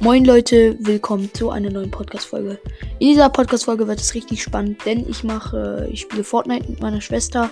Moin 0.00 0.24
Leute, 0.24 0.76
willkommen 0.78 1.34
zu 1.34 1.50
einer 1.50 1.70
neuen 1.70 1.90
Podcast-Folge. 1.90 2.60
In 3.00 3.08
dieser 3.08 3.28
Podcast-Folge 3.30 3.88
wird 3.88 3.98
es 3.98 4.14
richtig 4.14 4.40
spannend, 4.40 4.86
denn 4.86 5.04
ich 5.08 5.24
mache, 5.24 5.88
ich 5.90 6.02
spiele 6.02 6.22
Fortnite 6.22 6.70
mit 6.70 6.80
meiner 6.80 7.00
Schwester 7.00 7.50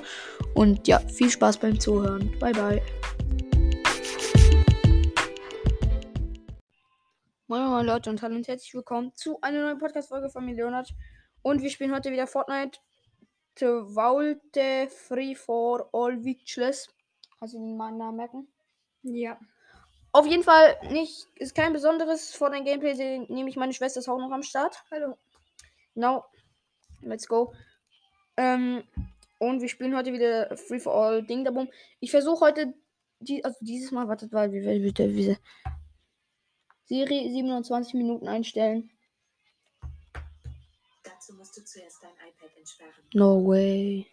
und 0.55 0.87
ja, 0.87 1.01
viel 1.01 1.29
Spaß 1.29 1.59
beim 1.59 1.81
Zuhören. 1.81 2.31
Bye 2.39 2.53
bye. 2.53 2.83
Moin 7.49 7.69
Moin 7.69 7.85
Leute 7.85 8.11
und 8.11 8.23
hallo 8.23 8.37
und 8.37 8.47
herzlich 8.47 8.75
willkommen 8.75 9.11
zu 9.17 9.41
einer 9.41 9.63
neuen 9.63 9.79
Podcast-Folge 9.79 10.31
von 10.31 10.45
mir 10.45 10.55
Leonard. 10.55 10.95
Und 11.43 11.63
wir 11.63 11.71
spielen 11.71 11.93
heute 11.93 12.13
wieder 12.13 12.29
Fortnite. 12.29 12.79
The 13.59 13.93
Vault 13.93 14.39
Free 14.93 15.35
for 15.35 15.89
All 15.93 16.25
Witchless. 16.25 16.89
Kannst 17.41 17.55
du 17.55 17.59
den 17.59 17.77
Namen 17.77 18.17
merken? 18.17 18.47
Ja. 19.03 19.37
Auf 20.17 20.25
jeden 20.27 20.43
Fall 20.45 20.79
nicht, 20.91 21.27
ist 21.35 21.55
kein 21.55 21.75
besonderes 21.75 22.35
vor 22.35 22.49
dein 22.49 22.65
Gameplay, 22.65 22.95
den 22.95 23.25
nehme 23.25 23.51
ich 23.51 23.57
meine 23.57 23.75
Schwester 23.75 24.01
ist 24.01 24.09
auch 24.09 24.17
noch 24.17 24.31
am 24.33 24.43
Start. 24.43 24.83
Hallo. 24.91 25.19
Now, 25.95 26.25
let's 27.03 27.29
go. 27.29 27.53
Ähm, 28.39 28.83
und 29.39 29.61
wir 29.61 29.69
spielen 29.69 29.95
heute 29.95 30.15
wieder 30.15 30.57
Free 30.57 30.79
for 30.81 30.95
All 30.95 31.23
Ding 31.23 31.45
da 31.45 31.51
Boom. 31.51 31.69
Ich 32.01 32.11
versuche 32.11 32.41
heute, 32.47 32.73
die, 33.21 33.45
also 33.45 33.59
dieses 33.61 33.91
Mal, 33.91 34.09
wartet 34.09 34.33
mal, 34.33 34.51
wie 34.53 34.63
wie- 34.63 34.85
wie- 34.85 35.17
wie- 35.17 35.39
Siri 36.87 37.31
27 37.31 37.93
Minuten 37.93 38.27
einstellen. 38.27 38.91
Dazu 41.03 41.35
musst 41.35 41.59
du 41.59 41.63
zuerst 41.63 42.03
dein 42.03 42.13
iPad 42.27 42.57
entsperren. 42.57 42.95
No 43.13 43.47
way. 43.47 44.07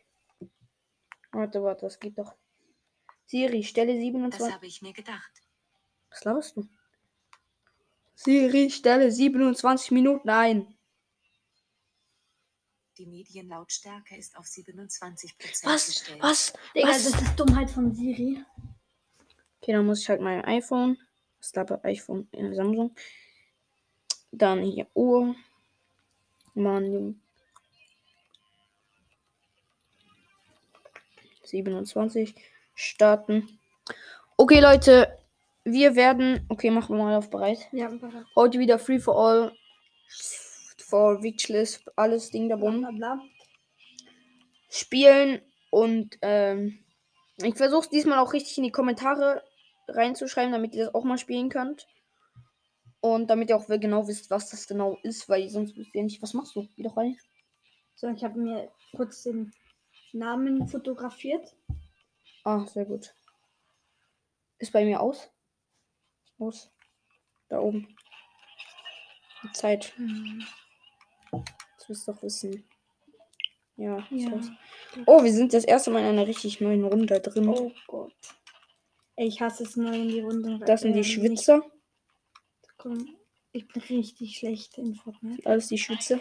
Warte, 1.31 1.63
warte, 1.63 1.85
das 1.85 1.98
geht 1.98 2.17
doch. 2.17 2.35
Siri, 3.26 3.63
stelle 3.63 3.93
Das 3.93 4.01
27. 4.01 4.54
habe 4.54 4.67
ich 4.67 4.81
mir 4.81 4.91
gedacht. 4.91 5.43
Was 6.13 6.23
laberst 6.26 6.58
du? 6.58 6.67
Siri, 8.13 8.70
stelle 8.70 9.12
27 9.12 9.90
Minuten 9.91 10.29
ein. 10.29 10.68
Die 12.99 13.07
Medienlautstärke 13.07 14.15
ist 14.15 14.38
auf 14.38 14.46
27 14.46 15.34
Was? 15.63 15.88
gestellt. 15.88 16.21
Was? 16.21 16.54
Digga, 16.76 16.90
Was? 16.90 17.12
das 17.12 17.20
ist 17.20 17.40
Dummheit 17.40 17.71
von 17.71 17.91
Siri. 17.96 18.46
Okay, 19.60 19.71
dann 19.71 19.88
muss 19.88 20.01
ich 20.01 20.10
halt 20.10 20.21
mein 20.21 20.46
iPhone. 20.46 20.99
Das 21.40 21.55
labert 21.55 21.84
iPhone 21.84 22.27
in 22.32 22.54
Samsung. 22.54 22.95
Dann 24.32 24.62
hier 24.62 24.88
Uhr. 24.93 25.35
Mann. 26.54 27.20
27. 31.43 32.35
Starten. 32.76 33.60
Okay, 34.38 34.60
Leute. 34.60 35.23
Wir 35.66 35.96
werden. 35.96 36.46
Okay, 36.50 36.72
machen 36.72 36.98
wir 36.98 37.04
mal 37.04 37.16
auf 37.16 37.30
bereit. 37.30 37.68
Ja, 37.72 37.88
bla 37.88 38.26
Heute 38.36 38.60
wieder 38.60 38.80
Free 38.80 39.00
for 39.00 39.18
All. 39.18 39.54
For 40.78 41.24
Witchless. 41.24 41.84
Alles 41.96 42.32
Ding 42.32 42.50
da 42.50 42.56
rum. 42.56 42.82
bla 42.82 42.92
bla. 42.92 43.22
spielen 44.70 45.41
und 45.70 46.18
ähm, 46.22 46.84
ich 47.38 47.56
versuche 47.56 47.82
es 47.82 47.90
diesmal 47.90 48.20
auch 48.20 48.34
richtig 48.34 48.58
in 48.58 48.64
die 48.64 48.72
Kommentare 48.72 49.44
reinzuschreiben, 49.88 50.52
damit 50.52 50.76
ihr 50.76 50.86
das 50.86 50.96
auch 50.96 51.04
mal 51.04 51.18
spielen 51.18 51.50
könnt. 51.50 51.88
Und 53.02 53.30
damit 53.30 53.50
ihr 53.50 53.58
auch 53.58 53.68
genau 53.68 54.08
wisst, 54.08 54.30
was 54.30 54.50
das 54.50 54.68
genau 54.68 54.98
ist, 55.04 55.28
weil 55.28 55.50
sonst 55.50 55.76
wisst 55.76 55.94
ihr 55.94 56.04
nicht, 56.04 56.22
was 56.22 56.34
machst 56.34 56.56
du? 56.56 56.68
Geh 56.78 56.84
doch 56.84 56.96
rein. 56.96 57.18
So, 57.96 58.08
ich 58.08 58.24
habe 58.24 58.40
mir 58.40 58.72
kurz 58.96 59.24
den 59.24 59.52
Namen 60.14 60.68
fotografiert. 60.68 61.56
Ah, 62.46 62.66
sehr 62.66 62.86
gut. 62.86 63.14
Ist 64.59 64.72
bei 64.72 64.86
mir 64.86 65.02
aus. 65.02 65.32
Aus. 66.47 66.69
Da 67.50 67.59
oben. 67.59 67.88
Die 69.44 69.52
Zeit. 69.53 69.94
Das 71.31 71.90
wirst 71.90 72.07
doch 72.07 72.22
wissen. 72.23 72.63
Ja. 73.75 74.06
Ja. 74.12 74.40
Oh, 75.06 75.23
wir 75.23 75.34
sind 75.34 75.53
das 75.53 75.66
erste 75.66 75.91
Mal 75.91 76.00
in 76.00 76.06
einer 76.06 76.28
richtig 76.28 76.62
neuen 76.62 76.84
Runde 76.84 77.19
drin. 77.19 77.47
Oh 77.50 77.72
Gott. 77.88 78.13
Ich 79.16 79.41
hasse 79.41 79.63
es 79.63 79.75
neu 79.75 79.94
in 79.95 80.07
die 80.09 80.19
Runde. 80.22 80.59
das 80.66 80.81
sind 80.81 80.94
die 80.94 81.00
äh, 81.01 81.03
Schwitzer. 81.03 81.57
nicht- 81.57 81.69
Komm, 82.78 83.16
Ich 83.51 83.67
bin 83.67 83.81
richtig 83.84 84.38
schlecht 84.38 84.78
in 84.78 84.96
Fortnite. 84.96 85.46
Alles 85.47 85.67
die 85.67 85.78
Schwitze. 85.78 86.19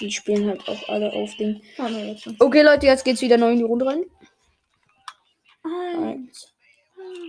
Die 0.00 0.10
spielen 0.10 0.48
halt 0.48 0.68
auch 0.68 0.88
alle 0.88 1.12
auf 1.12 1.30
schon. 1.34 2.36
Okay, 2.40 2.62
Leute, 2.62 2.86
jetzt 2.86 3.04
geht's 3.04 3.20
wieder 3.22 3.36
neu 3.36 3.52
in 3.52 3.58
die 3.58 3.64
Runde 3.64 3.86
rein. 3.86 4.04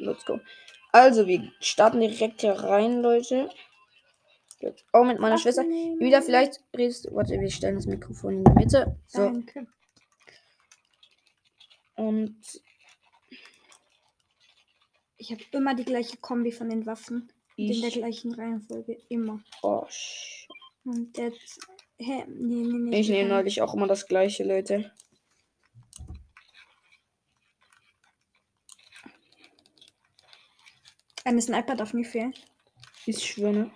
Let's 0.04 0.26
go. 0.26 0.40
Also, 0.92 1.28
wir 1.28 1.52
starten 1.60 2.00
direkt 2.00 2.42
hier 2.42 2.54
rein, 2.54 3.02
Leute. 3.02 3.50
Jetzt 4.60 4.86
auch 4.94 5.04
mit 5.06 5.20
meiner 5.20 5.38
Schwester. 5.38 5.62
Aufnehmen. 5.62 6.00
Wieder 6.00 6.22
vielleicht 6.22 6.62
redest 6.76 7.06
du. 7.06 7.16
Warte, 7.16 7.40
wir 7.40 7.50
stellen 7.50 7.76
das 7.76 7.86
Mikrofon 7.86 8.38
in 8.38 8.44
die 8.44 8.52
Mitte. 8.54 8.98
So. 9.08 9.20
Danke. 9.20 9.68
Und 11.96 12.38
Ich 15.18 15.32
habe 15.32 15.42
immer 15.52 15.74
die 15.74 15.86
gleiche 15.86 16.18
Kombi 16.18 16.52
von 16.52 16.70
den 16.70 16.86
Waffen. 16.86 17.32
Und 17.58 17.70
in 17.70 17.80
der 17.80 17.88
ich. 17.90 17.94
gleichen 17.96 18.34
Reihenfolge. 18.34 18.98
Immer. 19.10 19.42
Oh, 19.62 19.86
Und 20.84 21.18
jetzt. 21.18 21.60
Hä? 21.98 22.26
Nee, 22.28 22.56
nee, 22.56 22.90
nee. 22.90 23.00
ich 23.00 23.10
nehme 23.10 23.30
neulich 23.30 23.62
auch 23.62 23.74
immer 23.74 23.88
das 23.88 24.08
gleiche, 24.08 24.44
Leute. 24.44 24.92
Eine 31.26 31.42
Sniper 31.42 31.76
darf 31.76 31.94
nie 31.94 32.06
fehlen. 32.06 32.34
Ich 33.06 33.26
schwöre. 33.26 33.54
ne? 33.54 33.72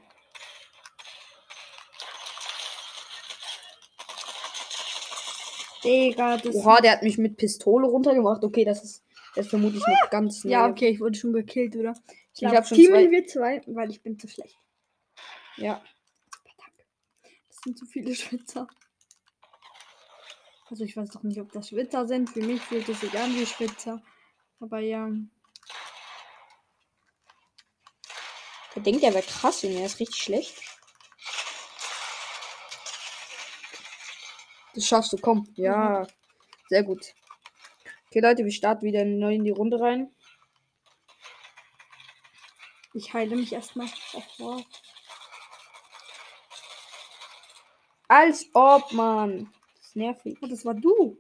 Digga, 5.84 6.38
das. 6.38 6.56
Oha, 6.56 6.82
der 6.82 6.92
hat 6.94 7.04
mich 7.04 7.18
mit 7.18 7.38
Pistole 7.38 7.88
runtergemacht. 7.88 8.44
Okay, 8.44 8.66
das 8.66 8.84
ist, 8.84 9.04
das 9.36 9.46
ist 9.46 9.50
vermutlich 9.52 9.84
noch 9.86 10.10
ganz 10.10 10.44
Ja, 10.44 10.64
neu. 10.66 10.72
okay, 10.72 10.90
ich 10.90 11.00
wurde 11.00 11.18
schon 11.18 11.34
gekillt, 11.34 11.76
oder? 11.76 11.94
Ich, 11.94 12.14
Ich 12.34 12.40
glaub, 12.40 12.56
hab 12.56 12.68
schon 12.68 12.78
teamen 12.78 12.94
zwei- 13.06 13.12
wir 13.12 13.28
zwei, 13.28 13.62
weil 13.68 13.90
ich 13.92 14.02
bin 14.02 14.18
zu 14.20 14.28
schlecht. 14.28 14.58
Ja. 15.58 15.82
Das 17.50 17.58
sind 17.64 17.78
zu 17.78 17.86
viele 17.86 18.14
Schwitzer. 18.16 18.68
Also 20.70 20.84
ich 20.84 20.98
weiß 20.98 21.10
doch 21.12 21.24
nicht, 21.24 21.40
ob 21.40 21.52
das 21.54 21.70
Schwitzer 21.70 22.08
sind. 22.08 22.30
Für 22.30 22.42
mich 22.42 22.62
fühlt 22.62 22.88
es 22.90 23.00
sich 23.00 23.18
an 23.18 23.34
wie 23.36 23.46
Schwitzer. 23.46 24.02
Aber 24.60 24.80
ja. 24.80 25.10
Denkt, 28.88 29.04
er 29.04 29.14
wäre 29.14 29.24
krass, 29.24 29.62
Junge. 29.64 29.82
Er 29.82 29.86
ist 29.86 30.00
richtig 30.00 30.22
schlecht. 30.24 30.56
Das 34.74 34.86
schaffst 34.86 35.12
du, 35.12 35.18
komm. 35.18 35.48
Ja. 35.56 36.08
Sehr 36.70 36.84
gut. 36.84 37.14
Okay, 38.08 38.22
Leute, 38.22 38.46
wir 38.46 38.52
starten 38.52 38.86
wieder 38.86 39.04
neu 39.04 39.36
in 39.36 39.44
die 39.44 39.52
Runde 39.52 39.80
rein. 39.80 40.16
Ich 42.94 43.14
heile 43.14 43.36
mich 43.36 43.52
erstmal. 43.52 43.90
Oh, 44.14 44.24
wow. 44.38 44.66
Als 48.08 48.46
ob, 48.54 48.92
Mann. 48.94 49.54
Das 49.76 49.88
ist 49.88 49.96
nervig. 49.98 50.38
Oh, 50.42 50.48
das 50.48 50.64
war 50.64 50.74
du. 50.74 51.18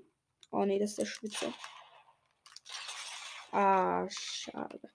Oh, 0.51 0.63
nee, 0.63 0.79
das 0.79 0.91
ist 0.91 0.99
der 0.99 1.05
Schwitzer. 1.05 1.53
Ah, 3.51 4.07
schade. 4.09 4.89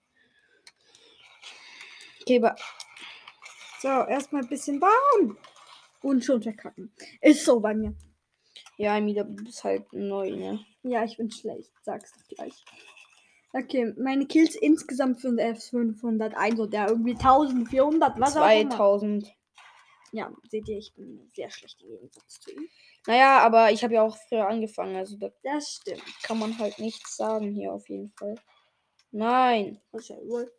Okay, 2.23 2.37
aber 2.37 2.55
So, 3.81 3.87
erstmal 3.89 4.43
ein 4.43 4.49
bisschen 4.49 4.79
bauen. 4.79 5.37
Und 6.01 6.23
schon 6.23 6.41
verkacken. 6.41 6.93
Ist 7.21 7.45
so 7.45 7.59
bei 7.59 7.73
mir. 7.73 7.95
ja, 8.77 8.95
Amida, 8.95 9.23
du 9.23 9.43
bist 9.43 9.63
halt 9.63 9.91
neu, 9.93 10.31
ne? 10.31 10.59
Ja, 10.83 11.03
ich 11.03 11.15
bin 11.17 11.31
schlecht. 11.31 11.71
Sag's 11.81 12.11
doch 12.13 12.27
gleich. 12.35 12.53
Okay, 13.53 13.93
meine 13.97 14.25
Kills 14.25 14.55
insgesamt 14.55 15.21
für 15.21 15.29
den 15.33 15.39
F500. 15.55 16.33
Also 16.33 16.63
irgendwie 16.71 17.11
1400. 17.15 18.19
Was 18.19 18.35
auch 18.35 18.49
immer. 18.49 18.69
2000. 18.71 19.33
Ja, 20.11 20.31
seht 20.49 20.67
ihr, 20.67 20.77
ich 20.77 20.93
bin 20.93 21.29
sehr 21.33 21.49
schlecht 21.49 21.81
im 21.81 21.89
Gegensatz 21.89 22.39
zu 22.39 22.51
ihm. 22.51 22.67
Naja, 23.07 23.39
aber 23.39 23.71
ich 23.71 23.83
habe 23.83 23.93
ja 23.95 24.01
auch 24.03 24.15
früher 24.29 24.47
angefangen, 24.47 24.95
also 24.95 25.17
da 25.17 25.29
Das 25.43 25.75
stimmt. 25.75 26.03
kann 26.23 26.39
man 26.39 26.57
halt 26.59 26.79
nichts 26.79 27.17
sagen 27.17 27.51
hier 27.53 27.73
auf 27.73 27.87
jeden 27.89 28.11
Fall. 28.17 28.35
Nein. 29.11 29.81
Das 29.91 30.03
ist 30.03 30.09
ja 30.09 30.17
wohl 30.25 30.51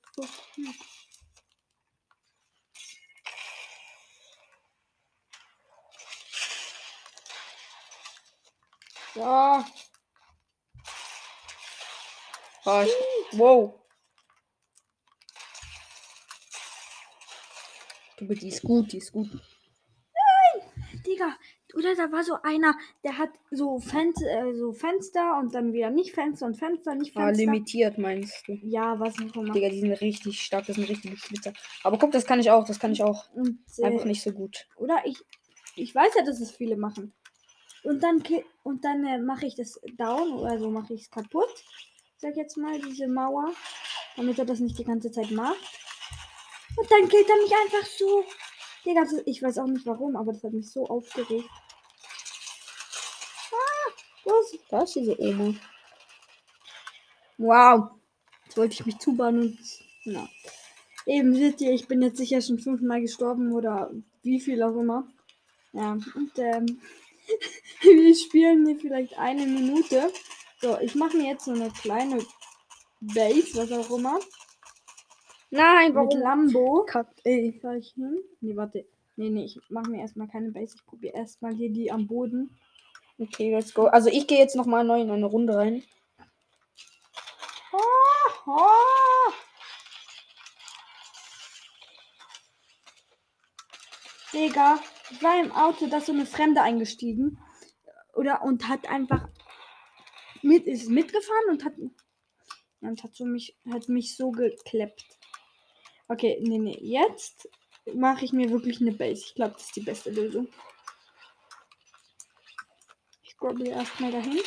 Ja. 9.14 9.64
Ah, 12.64 12.84
ich, 12.84 13.38
wow. 13.38 13.74
Aber 18.20 18.34
die 18.34 18.48
ist 18.48 18.62
gut, 18.62 18.92
die 18.92 18.98
ist 18.98 19.12
gut. 19.12 19.28
Digga, 21.06 21.36
Oder 21.74 21.94
da 21.96 22.10
war 22.12 22.22
so 22.24 22.34
einer, 22.42 22.74
der 23.02 23.18
hat 23.18 23.28
so, 23.50 23.78
Fen 23.78 24.14
äh, 24.26 24.54
so 24.54 24.72
Fenster 24.72 25.38
und 25.38 25.54
dann 25.54 25.72
wieder 25.72 25.90
nicht 25.90 26.12
Fenster 26.14 26.46
und 26.46 26.56
Fenster, 26.56 26.94
nicht 26.94 27.14
Ah, 27.16 27.26
Fenster. 27.26 27.44
limitiert 27.44 27.98
meinst 27.98 28.46
du? 28.46 28.54
ja, 28.62 28.98
was 28.98 29.16
auch 29.16 29.34
immer. 29.36 29.52
Digga, 29.52 29.68
die 29.68 29.80
sind 29.80 29.92
richtig 29.92 30.40
stark, 30.40 30.66
das 30.66 30.76
sind 30.76 30.88
richtige 30.88 31.16
Schlitzer. 31.16 31.52
Aber 31.82 31.98
guck, 31.98 32.12
das 32.12 32.24
kann 32.24 32.40
ich 32.40 32.50
auch, 32.50 32.64
das 32.64 32.78
kann 32.78 32.92
ich 32.92 33.02
auch. 33.02 33.28
Und, 33.32 33.58
äh, 33.78 33.84
Einfach 33.86 34.04
nicht 34.06 34.22
so 34.22 34.32
gut. 34.32 34.66
Oder 34.76 35.02
ich, 35.04 35.18
ich 35.76 35.94
weiß 35.94 36.14
ja, 36.14 36.24
dass 36.24 36.40
es 36.40 36.52
viele 36.52 36.76
machen. 36.76 37.12
Und 37.84 38.02
dann, 38.02 38.22
und 38.62 38.84
dann 38.84 39.04
äh, 39.04 39.18
mache 39.18 39.46
ich 39.46 39.54
das 39.54 39.78
down 39.98 40.32
oder 40.32 40.58
so 40.58 40.70
mache 40.70 40.94
ich 40.94 41.02
es 41.02 41.10
kaputt. 41.10 41.64
Sag 42.16 42.36
jetzt 42.36 42.56
mal, 42.56 42.80
diese 42.80 43.06
Mauer. 43.06 43.52
Damit 44.16 44.38
er 44.38 44.46
das 44.46 44.60
nicht 44.60 44.78
die 44.78 44.84
ganze 44.84 45.10
Zeit 45.10 45.30
macht. 45.30 45.58
Und 46.76 46.90
dann 46.90 47.08
killt 47.08 47.28
er 47.28 47.36
mich 47.36 47.52
einfach 47.52 47.86
so. 47.86 48.24
Digga, 48.84 49.04
ich 49.26 49.42
weiß 49.42 49.58
auch 49.58 49.66
nicht 49.66 49.86
warum, 49.86 50.16
aber 50.16 50.32
das 50.32 50.42
hat 50.44 50.52
mich 50.52 50.70
so 50.70 50.86
aufgeregt. 50.86 51.48
Ah, 53.52 53.90
los. 54.24 54.58
Da 54.70 54.82
ist 54.82 54.94
diese 54.94 55.20
Oma. 55.20 55.54
Wow. 57.38 57.90
Jetzt 58.44 58.56
wollte 58.56 58.74
ich 58.74 58.86
mich 58.86 58.98
zubauen 58.98 59.40
und. 59.40 59.58
Na. 60.04 60.28
Eben 61.06 61.34
seht 61.34 61.60
ihr, 61.60 61.72
ich 61.72 61.86
bin 61.86 62.00
jetzt 62.00 62.16
sicher 62.16 62.40
schon 62.40 62.58
fünfmal 62.58 63.00
gestorben 63.00 63.52
oder 63.52 63.90
wie 64.22 64.40
viel 64.40 64.62
auch 64.62 64.76
immer. 64.76 65.06
Ja, 65.72 65.92
und 65.92 66.32
ähm, 66.38 66.80
wir 67.82 68.14
spielen 68.14 68.66
hier 68.66 68.78
vielleicht 68.78 69.18
eine 69.18 69.46
Minute. 69.46 70.12
So, 70.60 70.78
ich 70.80 70.94
mache 70.94 71.16
mir 71.16 71.30
jetzt 71.30 71.44
so 71.44 71.52
eine 71.52 71.70
kleine 71.70 72.24
Base, 73.00 73.54
was 73.54 73.72
auch 73.72 73.96
immer. 73.96 74.18
Nein, 75.50 75.88
Mit 75.88 75.96
warum? 75.96 76.20
Lambo. 76.20 76.84
Kackt, 76.84 77.20
ey. 77.24 77.58
Soll 77.62 77.76
ich 77.76 77.92
hin? 77.94 78.18
Nee, 78.40 78.56
warte. 78.56 78.86
Nee, 79.16 79.30
nee, 79.30 79.44
ich 79.44 79.60
mache 79.68 79.90
mir 79.90 80.00
erstmal 80.00 80.28
keine 80.28 80.50
Base. 80.50 80.74
Ich 80.76 80.86
probiere 80.86 81.14
erstmal 81.14 81.54
hier 81.54 81.70
die 81.70 81.92
am 81.92 82.06
Boden. 82.06 82.58
Okay, 83.18 83.54
let's 83.54 83.72
go. 83.72 83.86
Also 83.86 84.08
ich 84.08 84.26
gehe 84.26 84.38
jetzt 84.38 84.56
noch 84.56 84.66
mal 84.66 84.84
neu 84.84 85.00
in 85.00 85.10
eine 85.10 85.26
Runde 85.26 85.54
rein. 85.56 85.84
Oh! 88.46 89.32
Digga, 94.32 94.80
ich 94.82 94.93
war 95.20 95.40
im 95.40 95.52
Auto, 95.52 95.86
da 95.86 96.00
so 96.00 96.12
eine 96.12 96.26
Fremde 96.26 96.62
eingestiegen. 96.62 97.38
Oder 98.14 98.42
und 98.42 98.68
hat 98.68 98.88
einfach 98.88 99.28
mit, 100.42 100.66
ist 100.66 100.88
mitgefahren 100.88 101.50
und 101.50 101.64
hat, 101.64 101.74
und 102.80 103.02
hat, 103.02 103.14
so 103.14 103.24
mich, 103.24 103.56
hat 103.70 103.88
mich 103.88 104.16
so 104.16 104.30
gekleppt. 104.30 105.18
Okay, 106.08 106.38
nee, 106.42 106.58
nee. 106.58 106.78
Jetzt 106.80 107.48
mache 107.94 108.24
ich 108.24 108.32
mir 108.32 108.50
wirklich 108.50 108.80
eine 108.80 108.92
Base. 108.92 109.24
Ich 109.26 109.34
glaube, 109.34 109.54
das 109.54 109.64
ist 109.64 109.76
die 109.76 109.80
beste 109.80 110.10
Lösung. 110.10 110.48
Ich 113.22 113.30
scrubble 113.32 113.70
erstmal 113.70 114.12
dahin. 114.12 114.40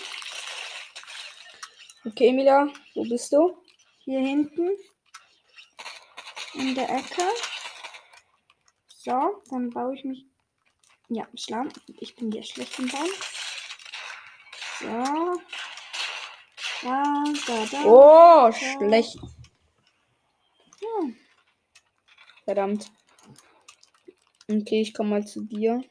Okay, 2.06 2.32
Mila, 2.32 2.72
wo 2.96 3.04
bist 3.04 3.34
du? 3.34 3.58
Hier 4.06 4.20
hinten. 4.20 4.70
In 6.54 6.74
der 6.74 6.90
Ecke. 6.90 7.24
So, 8.88 9.42
dann 9.50 9.70
baue 9.72 9.96
ich 9.96 10.04
mich. 10.04 10.26
Ja, 11.10 11.28
Schlamm. 11.36 11.70
Ich 12.00 12.16
bin 12.16 12.32
hier 12.32 12.44
schlecht 12.44 12.78
im 12.80 12.90
Bauen. 12.90 13.10
So. 14.80 15.42
Da, 16.84 17.24
da, 17.48 17.66
da. 17.66 17.84
Oh, 17.86 18.52
schlecht. 18.52 19.18
Ja. 20.82 21.10
Verdammt. 22.44 22.92
Okay, 24.50 24.82
ich 24.82 24.94
komme 24.94 25.10
mal 25.10 25.26
zu 25.26 25.46
dir. 25.46 25.84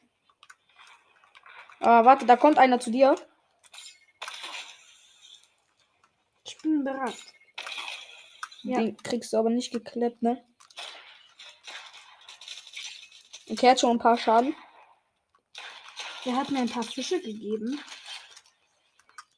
Ah, 1.79 2.05
warte, 2.05 2.25
da 2.25 2.37
kommt 2.37 2.57
einer 2.57 2.79
zu 2.79 2.91
dir. 2.91 3.15
Ich 6.45 6.57
bin 6.59 6.83
bereit. 6.83 7.17
Ja. 8.63 8.79
Den 8.79 8.97
kriegst 8.97 9.33
du 9.33 9.37
aber 9.37 9.49
nicht 9.49 9.71
gekleppt, 9.71 10.21
ne? 10.21 10.43
Okay, 13.49 13.69
hat 13.69 13.79
schon 13.79 13.91
ein 13.91 13.99
paar 13.99 14.17
Schaden. 14.17 14.55
Der 16.27 16.35
hat 16.35 16.51
mir 16.51 16.59
ein 16.59 16.69
paar 16.69 16.83
Fische 16.83 17.19
gegeben. 17.21 17.79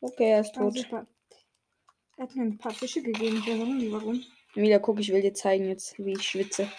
Okay, 0.02 0.32
er 0.32 0.42
ist 0.42 0.58
Ah, 0.58 0.62
tot. 0.62 0.76
super. 0.78 1.08
Er 2.18 2.24
hat 2.24 2.36
mir 2.36 2.44
ein 2.44 2.58
paar 2.58 2.74
Fische 2.74 3.02
gegeben. 3.04 3.42
Warum? 3.46 3.92
Warum? 3.92 4.24
Mila, 4.56 4.80
guck, 4.80 5.00
ich 5.00 5.10
will 5.14 5.22
dir 5.22 5.34
zeigen 5.34 5.68
jetzt, 5.70 5.98
wie 6.00 6.14
ich 6.14 6.24
schwitze. 6.28 6.70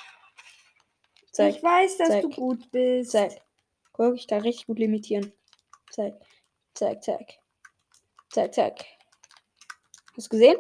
Zeig, 1.33 1.55
Ich 1.57 1.63
weiß, 1.63 1.97
dass 1.99 2.09
zeig, 2.09 2.23
du 2.23 2.29
gut 2.31 2.71
bist. 2.73 3.13
zeig. 3.13 3.41
Guck, 3.93 4.17
ich 4.17 4.27
kann 4.27 4.43
richtig 4.43 4.67
gut 4.67 4.81
limitieren. 4.81 5.33
Zeig, 5.93 6.15
zeig, 6.75 7.03
zeig. 7.05 7.39
Zeig, 8.31 8.53
zeig. 8.55 8.85
Hast 10.17 10.27
du 10.27 10.31
gesehen? 10.31 10.59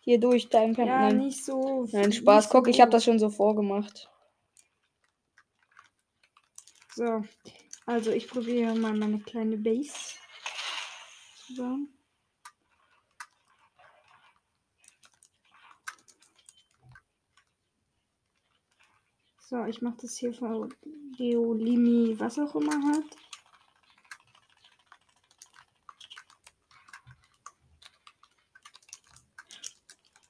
Hier 0.00 0.20
durch 0.20 0.48
dein 0.48 0.76
Camp. 0.76 0.86
Ja, 0.88 1.00
Nein. 1.10 1.18
nicht 1.18 1.44
so. 1.44 1.86
Nein, 1.90 2.12
Spaß. 2.12 2.44
so 2.44 2.50
Guck, 2.50 2.68
ich 2.68 2.80
habe 2.80 2.92
das 2.92 3.02
schon 3.04 3.18
so 3.18 3.30
vorgemacht. 3.30 4.08
So, 6.96 7.22
also 7.84 8.10
ich 8.10 8.26
probiere 8.26 8.74
mal 8.74 8.94
meine 8.94 9.20
kleine 9.20 9.58
Base 9.58 10.16
zu. 11.54 11.88
So, 19.40 19.66
ich 19.66 19.82
mache 19.82 19.98
das 20.00 20.16
hier 20.16 20.32
von 20.32 20.72
Geolimi, 21.18 22.18
was 22.18 22.38
auch 22.38 22.54
immer 22.54 22.72
hat. 22.72 23.04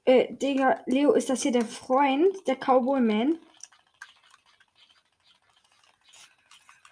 Äh, 0.03 0.33
Digga, 0.35 0.81
Leo, 0.85 1.13
ist 1.13 1.29
das 1.29 1.43
hier 1.43 1.53
der 1.53 1.65
Freund, 1.65 2.45
der 2.45 2.57
Cowboy 2.57 2.99
Man? 2.99 3.39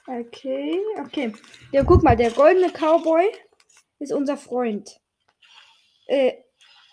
Okay, 0.07 0.79
okay. 0.99 1.33
Ja, 1.71 1.83
guck 1.83 2.03
mal, 2.03 2.15
der 2.15 2.29
goldene 2.29 2.69
Cowboy 2.69 3.25
ist 3.99 4.13
unser 4.13 4.37
Freund. 4.37 4.99
Äh, 6.07 6.33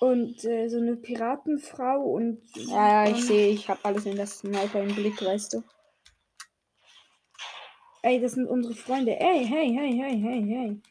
und 0.01 0.43
äh, 0.45 0.69
so 0.69 0.79
eine 0.79 0.97
Piratenfrau 0.97 2.01
und. 2.01 2.41
Ja, 2.55 3.05
ja, 3.05 3.11
ich 3.11 3.25
sehe, 3.25 3.51
ich 3.51 3.69
habe 3.69 3.85
alles 3.85 4.07
in 4.07 4.17
das 4.17 4.39
Sniper 4.39 4.83
im 4.83 4.95
Blick, 4.95 5.21
weißt 5.23 5.53
du. 5.53 5.63
Ey, 8.03 8.21
das 8.21 8.33
sind 8.33 8.49
unsere 8.49 8.75
Freunde. 8.75 9.13
Ey, 9.21 9.47
hey, 9.47 9.73
hey, 9.73 9.93
hey, 9.93 10.19
hey, 10.19 10.43
hey. 10.43 10.83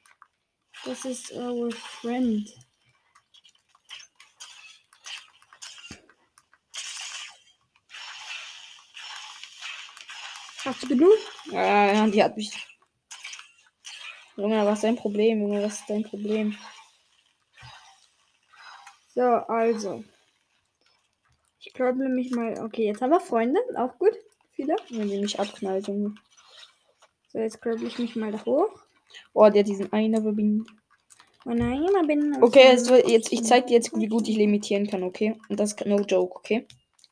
Das 0.85 1.03
ist 1.03 1.33
our 1.33 1.71
friend. 1.71 2.47
Hast 10.63 10.83
du 10.83 10.87
genug? 10.87 11.17
Ja, 11.51 11.93
ja, 11.93 12.07
die 12.07 12.23
hat 12.23 12.37
mich. 12.37 12.51
Junge, 14.37 14.65
was 14.65 14.75
ist 14.79 14.83
dein 14.85 14.95
Problem, 14.95 15.41
Junge? 15.41 15.63
Was 15.63 15.79
ist 15.81 15.89
dein 15.89 16.03
Problem? 16.03 16.57
So, 19.13 19.21
also. 19.21 20.03
Ich 21.59 21.73
glaube 21.73 22.07
mich 22.09 22.31
mal. 22.31 22.59
Okay, 22.63 22.85
jetzt 22.85 23.01
haben 23.01 23.11
wir 23.11 23.19
Freunde. 23.19 23.59
Auch 23.75 23.97
gut. 23.99 24.13
Viele. 24.51 24.75
Wenn 24.89 25.09
die 25.09 25.19
mich 25.19 25.39
abknallt, 25.39 25.87
Junge. 25.87 26.15
So, 27.27 27.39
jetzt 27.39 27.61
glaube 27.61 27.85
ich 27.85 27.99
mich 27.99 28.15
mal 28.15 28.31
da 28.31 28.43
hoch. 28.45 28.69
Oh, 29.33 29.49
der 29.49 29.59
hat 29.61 29.67
diesen 29.67 29.91
einer 29.91 30.21
verbindet. 30.21 30.67
Oh 31.45 31.49
nein, 31.51 31.83
immer 31.83 32.03
bin 32.03 32.41
Okay, 32.41 32.77
wird- 32.87 33.09
jetzt, 33.09 33.31
ich 33.33 33.43
zeig 33.43 33.67
dir 33.67 33.73
jetzt, 33.73 33.91
wie 33.97 34.07
gut 34.07 34.27
ich 34.27 34.37
limitieren 34.37 34.87
kann, 34.87 35.03
okay? 35.03 35.39
Und 35.49 35.59
das 35.59 35.73
ist 35.73 35.85
no 35.85 35.99
joke, 36.01 36.35
okay? 36.35 36.67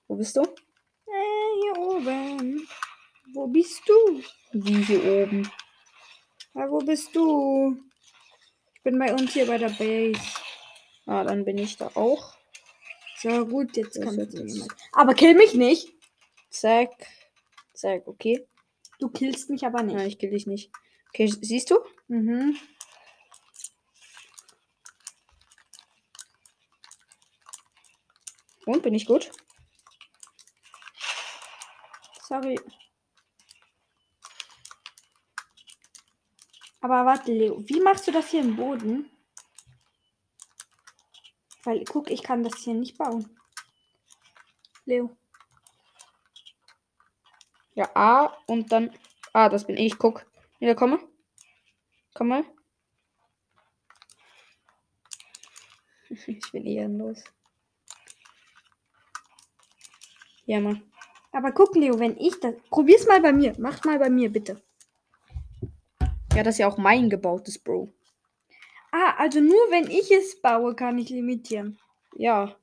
Wo 0.08 0.15
bist 0.15 0.38
du? 0.38 0.41
Äh, 0.41 1.62
hier 1.62 1.77
oben. 1.77 2.67
Wo 3.39 3.48
bist 3.48 3.81
du? 3.88 4.22
Wie 4.51 4.84
hier 4.84 5.01
oben. 5.01 5.50
Ja, 6.53 6.69
wo 6.69 6.79
bist 6.79 7.15
du? 7.15 7.77
Ich 8.75 8.84
bin 8.84 9.00
bei 9.00 9.13
uns 9.13 9.31
hier 9.31 9.48
bei 9.48 9.58
der 9.58 9.69
Base. 9.69 10.19
Ah, 11.05 11.24
dann 11.24 11.46
bin 11.46 11.58
ich 11.58 11.77
da 11.77 11.88
auch. 11.96 12.36
So, 13.22 13.46
gut, 13.48 13.77
jetzt 13.77 13.96
Das 13.96 14.03
kann 14.03 14.17
jetzt- 14.19 14.34
jemand. 14.34 14.74
Aber 14.91 15.13
kill 15.13 15.36
mich 15.36 15.53
nicht. 15.53 15.88
Zack. 16.50 16.91
Zack, 17.74 18.10
okay. 18.10 18.46
Du 19.00 19.08
killst 19.08 19.50
mich 19.50 19.65
aber 19.65 19.84
nicht. 19.84 19.96
Nein, 19.96 20.08
ich 20.10 20.19
kill 20.19 20.31
dich 20.31 20.46
nicht. 20.46 20.69
Okay, 21.08 21.27
siehst 21.41 21.72
du? 21.72 21.79
Mhm. 22.10 22.58
Und 28.65 28.84
bin 28.84 28.93
ich 28.93 29.05
gut? 29.05 29.31
Sorry. 32.27 32.60
Aber 36.81 37.05
warte, 37.05 37.31
Leo, 37.31 37.62
wie 37.67 37.81
machst 37.81 38.07
du 38.07 38.12
das 38.12 38.29
hier 38.29 38.41
im 38.41 38.55
Boden? 38.55 39.09
Weil, 41.63 41.83
guck, 41.83 42.09
ich 42.09 42.24
kann 42.24 42.43
das 42.43 42.57
hier 42.57 42.74
nicht 42.74 42.98
bauen. 42.98 43.38
Leo. 44.86 45.15
Ja, 47.75 47.89
A 47.95 48.38
und 48.48 48.71
dann 48.71 48.91
Ah, 49.33 49.50
das 49.50 49.65
bin 49.65 49.77
ich. 49.77 49.98
Guck. 49.98 50.25
Wieder 50.59 50.75
komme. 50.75 51.00
Komm 52.13 52.29
mal. 52.29 52.43
Ich 56.09 56.51
bin 56.51 56.65
ehrenlos. 56.65 57.24
Ja, 60.45 60.59
Mann. 60.59 60.81
Aber 61.31 61.51
guck, 61.51 61.75
Leo, 61.75 62.00
wenn 62.00 62.17
ich 62.17 62.39
das. 62.39 62.55
Probier's 62.71 63.05
mal 63.05 63.21
bei 63.21 63.31
mir. 63.31 63.53
Mach 63.59 63.83
mal 63.86 64.00
bei 64.00 64.09
mir, 64.09 64.31
bitte. 64.31 64.59
Ja, 66.39 66.43
das 66.43 66.55
ist 66.55 66.60
ja 66.60 66.69
auch 66.69 66.77
mein 66.77 67.10
gebautes, 67.10 67.60
Bro. 67.60 67.91
Ah, 68.93 69.13
also 69.17 69.41
nur 69.41 69.60
wenn 69.72 69.91
ich 69.91 70.10
es 70.10 70.41
baue, 70.41 70.74
kann 70.74 70.98
ich 70.98 71.10
limitieren. 71.10 71.77
Ja. 72.15 72.55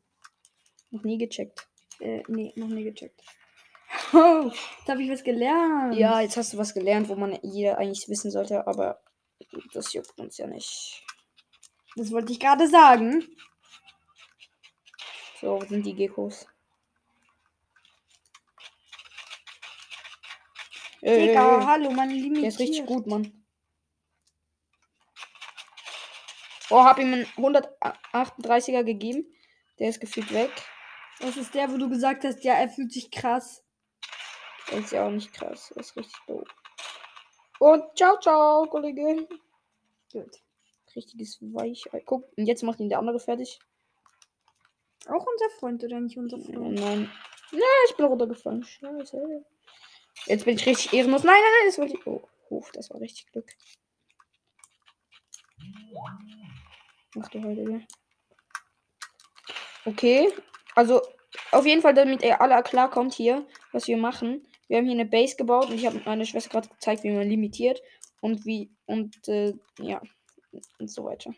Noch 0.90 1.02
nie 1.02 1.18
gecheckt. 1.18 1.68
Äh, 2.00 2.23
nee, 2.26 2.54
noch 2.56 2.68
nie 2.68 2.85
gecheckt. 2.85 3.21
Oh, 4.14 4.50
jetzt 4.50 4.88
habe 4.88 5.02
ich 5.02 5.11
was 5.11 5.23
gelernt. 5.23 5.95
Ja, 5.95 6.23
jetzt 6.23 6.38
hast 6.38 6.54
du 6.54 6.59
was 6.59 6.73
gelernt, 6.73 7.11
wo 7.11 7.16
man 7.16 7.38
jeder 7.42 7.76
eigentlich 7.76 8.09
wissen 8.09 8.30
sollte, 8.30 8.66
aber 8.66 9.02
das 9.75 9.92
juckt 9.92 10.18
uns 10.18 10.38
ja 10.38 10.47
nicht. 10.47 11.04
Das 11.97 12.11
wollte 12.12 12.33
ich 12.33 12.40
gerade 12.40 12.68
sagen. 12.68 13.28
So, 15.38 15.61
wo 15.61 15.66
sind 15.66 15.85
die 15.85 15.95
Geckos? 15.95 16.47
Digga, 21.02 21.59
ey. 21.59 21.64
hallo, 21.66 21.90
man 21.90 22.09
limitiert. 22.09 22.42
Der 22.42 22.49
ist 22.49 22.59
richtig 22.59 22.87
gut, 22.87 23.06
Mann. 23.06 23.46
Oh, 26.70 26.82
hab 26.82 26.99
ihm 26.99 27.12
einen 27.12 27.26
138er 27.37 28.82
gegeben. 28.82 29.26
Der 29.78 29.88
ist 29.88 30.00
gefühlt 30.00 30.32
weg. 30.32 30.50
Das 31.20 31.37
ist 31.37 31.54
der, 31.54 31.70
wo 31.70 31.76
du 31.76 31.88
gesagt 31.88 32.25
hast, 32.25 32.44
ja, 32.44 32.54
er 32.54 32.68
fühlt 32.68 32.92
sich 32.92 33.11
krass. 33.11 33.62
Der 34.70 34.78
ist 34.78 34.92
ja 34.92 35.06
auch 35.06 35.11
nicht 35.11 35.32
krass. 35.32 35.70
Der 35.75 35.80
ist 35.80 35.96
richtig 35.96 36.18
doof. 36.26 36.49
Und 37.58 37.85
ciao, 37.96 38.18
ciao, 38.20 38.66
Kollege. 38.66 39.26
Gut. 40.12 40.42
Richtiges 40.94 41.38
Weichei. 41.40 42.02
Guck, 42.04 42.26
und 42.37 42.46
jetzt 42.46 42.62
macht 42.62 42.80
ihn 42.80 42.88
der 42.88 42.99
andere 42.99 43.20
fertig. 43.20 43.58
Auch 45.06 45.26
unser 45.26 45.50
Freund 45.58 45.85
oder 45.85 46.00
nicht 46.00 46.16
unser 46.16 46.38
Freund? 46.38 46.80
nein. 46.80 47.11
Nein, 47.52 47.62
ich 47.88 47.96
bin 47.96 48.06
runtergefallen. 48.06 48.64
Scheiße. 48.64 49.44
Jetzt 50.26 50.44
bin 50.44 50.56
ich 50.56 50.66
richtig 50.66 50.92
ehrenlos. 50.92 51.23
Nein, 51.23 51.35
nein, 51.35 51.52
nein, 51.61 51.68
das 51.68 51.78
wollte 51.78 51.94
ich. 51.96 52.06
Oh, 52.06 52.28
Hof, 52.50 52.73
das 52.73 52.90
war 52.90 53.00
richtig 53.00 53.30
Glück. 53.30 53.52
Mach 57.16 57.28
du 57.30 57.42
heute. 57.42 57.80
Okay. 59.87 60.28
Also, 60.75 61.00
auf 61.50 61.64
jeden 61.64 61.80
Fall, 61.80 61.94
damit 61.94 62.23
ihr 62.23 62.40
alle 62.42 62.62
klarkommt 62.62 63.14
hier, 63.14 63.46
was 63.73 63.88
wir 63.88 63.96
machen. 63.96 64.46
Wir 64.68 64.76
haben 64.76 64.85
hier 64.85 64.94
eine 64.94 65.06
Base 65.06 65.37
gebaut 65.37 65.70
und 65.70 65.76
ich 65.76 65.87
habe 65.87 66.02
meiner 66.04 66.26
Schwester 66.26 66.50
gerade 66.50 66.68
gezeigt, 66.68 67.04
wie 67.04 67.12
man 67.12 67.26
limitiert 67.26 67.80
und 68.20 68.44
wie 68.44 68.70
und 68.85 69.26
äh, 69.28 69.54
ja 69.78 70.02
und 70.78 70.90
so 70.90 71.04
weiter. 71.04 71.32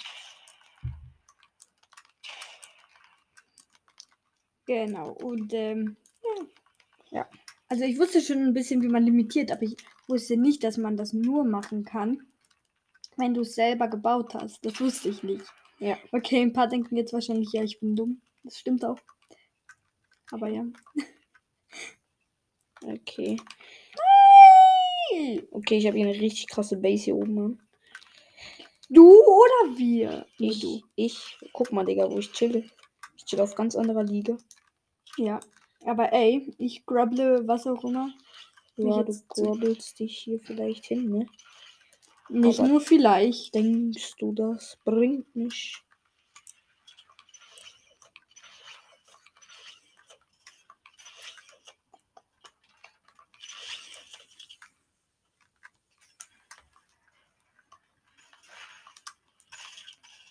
Genau. 4.67 5.13
Und 5.13 5.53
ähm. 5.55 5.97
Ja. 7.11 7.29
Also 7.69 7.85
ich 7.85 7.99
wusste 7.99 8.21
schon 8.21 8.39
ein 8.39 8.55
bisschen, 8.55 8.83
wie 8.83 8.89
man 8.89 9.05
limitiert, 9.05 9.53
aber 9.53 9.63
ich 9.63 9.77
wusste 10.09 10.37
nicht, 10.37 10.65
dass 10.65 10.77
man 10.77 10.97
das 10.97 11.13
nur 11.13 11.45
machen 11.45 11.85
kann, 11.85 12.27
wenn 13.17 13.35
du 13.35 13.43
es 13.43 13.55
selber 13.55 13.89
gebaut 13.89 14.35
hast. 14.35 14.65
Das 14.65 14.81
wusste 14.81 15.11
ich 15.11 15.23
nicht. 15.23 15.45
Ja. 15.79 15.97
Okay, 16.13 16.43
ein 16.43 16.53
paar 16.53 16.69
denken 16.69 16.97
jetzt 16.97 17.13
wahrscheinlich, 17.13 17.53
ja, 17.53 17.63
ich 17.63 17.79
bin 17.81 17.95
dumm. 17.95 18.21
Das 18.43 18.59
stimmt 18.59 18.85
auch. 18.85 18.99
Aber 20.31 20.49
ja. 20.49 20.65
Okay. 22.81 23.37
Okay, 25.51 25.79
ich 25.79 25.87
habe 25.87 25.97
hier 25.97 26.07
eine 26.07 26.21
richtig 26.21 26.47
krasse 26.47 26.77
Base 26.77 27.05
hier 27.05 27.17
oben, 27.17 27.35
Mann. 27.35 27.63
Du 28.89 29.11
oder 29.11 29.77
wir? 29.77 30.27
Ich, 30.39 30.61
du. 30.61 30.81
ich, 30.95 31.39
guck 31.53 31.73
mal, 31.73 31.85
Digga, 31.85 32.11
wo 32.11 32.19
ich 32.19 32.31
chill. 32.33 32.71
Ich 33.17 33.25
chill 33.25 33.41
auf 33.41 33.55
ganz 33.55 33.75
anderer 33.75 34.05
Liga. 34.05 34.37
Ja. 35.17 35.41
Aber 35.85 36.13
ey, 36.13 36.55
ich 36.59 36.87
grubble 36.87 37.47
was 37.47 37.67
auch 37.67 37.83
immer. 37.85 38.13
Ja, 38.77 39.03
du 39.03 39.13
kurbelst 39.27 39.99
dich 39.99 40.19
hier 40.19 40.39
vielleicht 40.39 40.87
hin, 40.87 41.11
ne? 41.11 41.27
Nicht 42.31 42.59
Aber- 42.61 42.69
nur 42.69 42.81
vielleicht. 42.81 43.55
Denkst 43.55 44.15
du, 44.19 44.33
das 44.33 44.79
bringt 44.85 45.35
mich? 45.35 45.77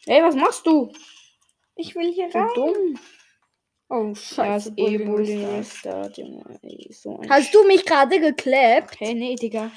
Ey, 0.05 0.21
was 0.23 0.35
machst 0.35 0.65
du? 0.65 0.91
Ich 1.75 1.95
will 1.95 2.11
hier 2.13 2.31
So 2.31 2.39
rein. 2.39 2.49
dumm. 2.55 2.99
Oh, 3.89 4.13
scheiße. 4.15 4.73
Junge. 4.77 6.59
So 6.91 7.21
Hast 7.29 7.53
du 7.53 7.65
mich 7.67 7.85
gerade 7.85 8.19
geklappt? 8.19 8.99
Hey, 8.99 9.13
nee, 9.13 9.35
Digga. 9.35 9.71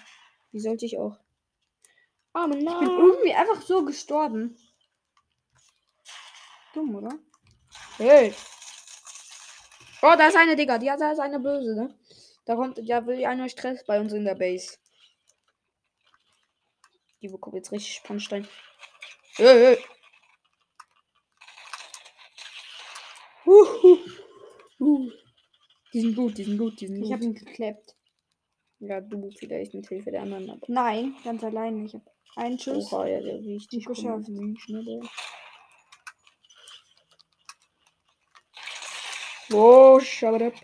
Wie 0.53 0.61
sollte 0.61 0.87
ich 0.87 0.99
auch? 0.99 1.17
Arme 2.33 2.59
Ich 2.59 2.65
bin 2.65 2.89
irgendwie 2.89 3.35
einfach 3.35 3.61
so 3.63 3.85
gestorben. 3.85 4.57
Dumm, 6.75 6.95
oder? 6.95 7.19
Hey. 7.97 8.35
Oh, 10.03 10.15
da 10.17 10.29
ist 10.29 10.37
eine, 10.37 10.57
Digga. 10.57 10.79
Die 10.79 10.91
hat 10.91 11.01
da 11.01 11.13
ist 11.13 11.19
eine 11.19 11.41
böse, 11.41 11.75
ne? 11.75 11.99
Da 12.47 12.55
kommt, 12.55 12.79
ja, 12.79 13.07
will 13.07 13.25
einer 13.25 13.49
Stress 13.49 13.85
bei 13.85 14.01
uns 14.01 14.13
in 14.13 14.25
der 14.25 14.35
Base. 14.35 14.79
Die 17.21 17.29
bekommt 17.29 17.57
jetzt 17.57 17.73
richtig 17.73 17.95
Spannstein. 17.97 18.49
Hey, 19.35 19.77
hey. 19.77 19.85
Huhu. 23.45 23.99
Uh. 24.79 25.11
Die 25.93 26.01
sind 26.01 26.15
gut, 26.15 26.39
die 26.39 26.45
sind 26.45 26.57
gut, 26.57 26.81
die 26.81 26.87
sind 26.87 26.97
Ich 26.97 27.03
gut. 27.03 27.13
habe 27.13 27.25
ihn 27.25 27.35
geklappt. 27.35 27.97
ja, 28.79 29.01
du 29.01 29.31
vielleicht 29.33 29.75
mit 29.75 29.89
Hilfe 29.89 30.11
der 30.11 30.23
anderen, 30.23 30.51
aber. 30.51 30.67
Nein, 30.69 31.17
ganz 31.25 31.43
alleine. 31.45 31.85
Ich 31.85 31.95
habe 31.95 32.05
einen 32.37 32.59
Schuss. 32.59 32.93
Oha, 32.93 33.07
ja, 33.07 33.21
der 33.21 33.35
richtig 33.41 33.85
Gut 33.85 33.97
geschafft. 33.97 34.27
schnell. 34.27 35.01
Oh, 39.53 39.99
Schabadab. 40.01 40.55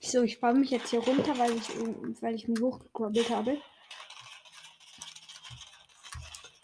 So, 0.00 0.22
ich 0.22 0.40
baue 0.40 0.54
mich 0.54 0.70
jetzt 0.70 0.90
hier 0.90 1.00
runter, 1.00 1.38
weil 1.38 1.56
ich, 1.56 1.70
weil 2.20 2.34
ich 2.34 2.46
mich 2.46 2.60
hochgekrabbelt 2.60 3.30
habe. 3.30 3.56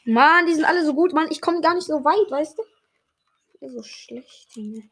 Mann, 0.05 0.47
die 0.47 0.55
sind 0.55 0.67
alle 0.67 0.85
so 0.85 0.93
gut, 0.93 1.15
Mann. 1.15 1.31
Ich 1.31 1.41
komme 1.41 1.63
gar 1.63 1.75
nicht 1.75 1.87
so 1.87 2.05
weit, 2.05 2.31
weißt 2.31 2.59
du? 2.59 3.69
So 3.69 3.83
schlecht, 3.83 4.55
Junge. 4.55 4.89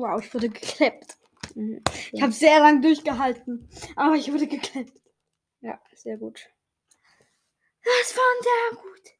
Wow, 0.00 0.24
ich 0.24 0.32
wurde 0.32 0.48
geklappt. 0.48 1.18
Mhm, 1.54 1.82
Ich 2.12 2.22
habe 2.22 2.32
sehr 2.32 2.58
lang 2.60 2.80
durchgehalten, 2.80 3.68
aber 3.96 4.14
ich 4.14 4.32
wurde 4.32 4.46
geklappt. 4.46 4.92
Ja, 5.60 5.78
sehr 5.94 6.16
gut. 6.16 6.48
Das 7.84 8.16
war 8.16 8.42
sehr 8.42 8.78
gut. 8.82 9.10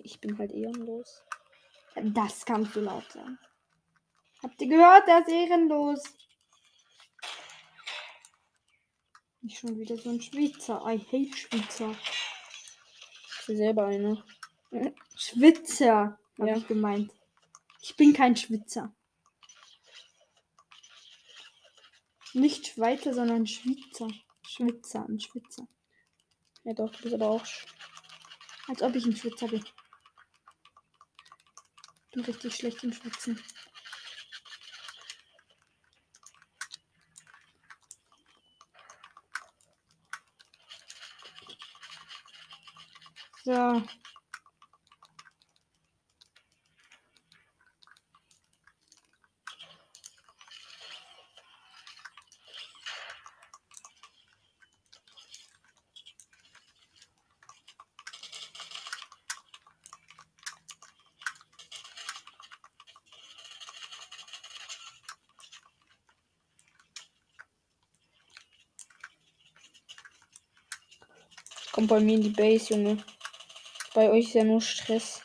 Ich 0.00 0.20
bin 0.20 0.36
halt 0.38 0.50
ehrenlos. 0.52 1.22
Das 1.94 2.44
kannst 2.44 2.74
du 2.74 2.80
laut 2.80 3.10
sagen. 3.12 3.38
Habt 4.42 4.60
ihr 4.60 4.68
gehört? 4.68 5.06
Der 5.06 5.20
ist 5.20 5.28
ehrenlos. 5.28 6.02
Nicht 9.42 9.58
schon 9.60 9.78
wieder 9.78 9.96
so 9.96 10.10
ein 10.10 10.20
Schweizer. 10.20 10.82
I 10.86 10.98
hate 10.98 11.36
Schweizer. 11.36 11.94
Ich 13.40 13.46
bin 13.46 13.56
selber 13.56 13.86
einer. 13.86 14.24
Schwitzer, 15.16 16.18
habe 16.38 16.48
Ja. 16.50 16.56
ich 16.56 16.66
gemeint. 16.66 17.12
Ich 17.80 17.96
bin 17.96 18.12
kein 18.12 18.36
Schwitzer. 18.36 18.94
Nicht 22.34 22.66
Schweizer, 22.68 23.14
sondern 23.14 23.46
Schweizer. 23.46 24.08
Schwitzer, 24.46 25.04
ein 25.08 25.20
Schwitzer. 25.20 25.66
Ja, 26.64 26.72
doch, 26.74 26.90
du 26.92 27.02
bist 27.02 27.14
aber 27.14 27.28
auch. 27.30 27.44
sch- 27.44 27.66
Als 28.68 28.82
ob 28.82 28.94
ich 28.94 29.04
ein 29.06 29.16
Schwitzer 29.16 29.48
bin. 29.48 29.64
Bin 32.12 32.24
richtig 32.24 32.54
schlecht 32.54 32.84
im 32.84 32.92
Schwitzen. 32.92 33.40
So. 43.44 43.82
Kommt 71.88 72.00
bei 72.00 72.04
mir 72.04 72.16
in 72.16 72.22
die 72.22 72.28
Base, 72.28 72.74
Junge. 72.74 73.02
Bei 73.94 74.10
euch 74.10 74.26
ist 74.26 74.34
ja 74.34 74.44
nur 74.44 74.60
Stress. 74.60 75.22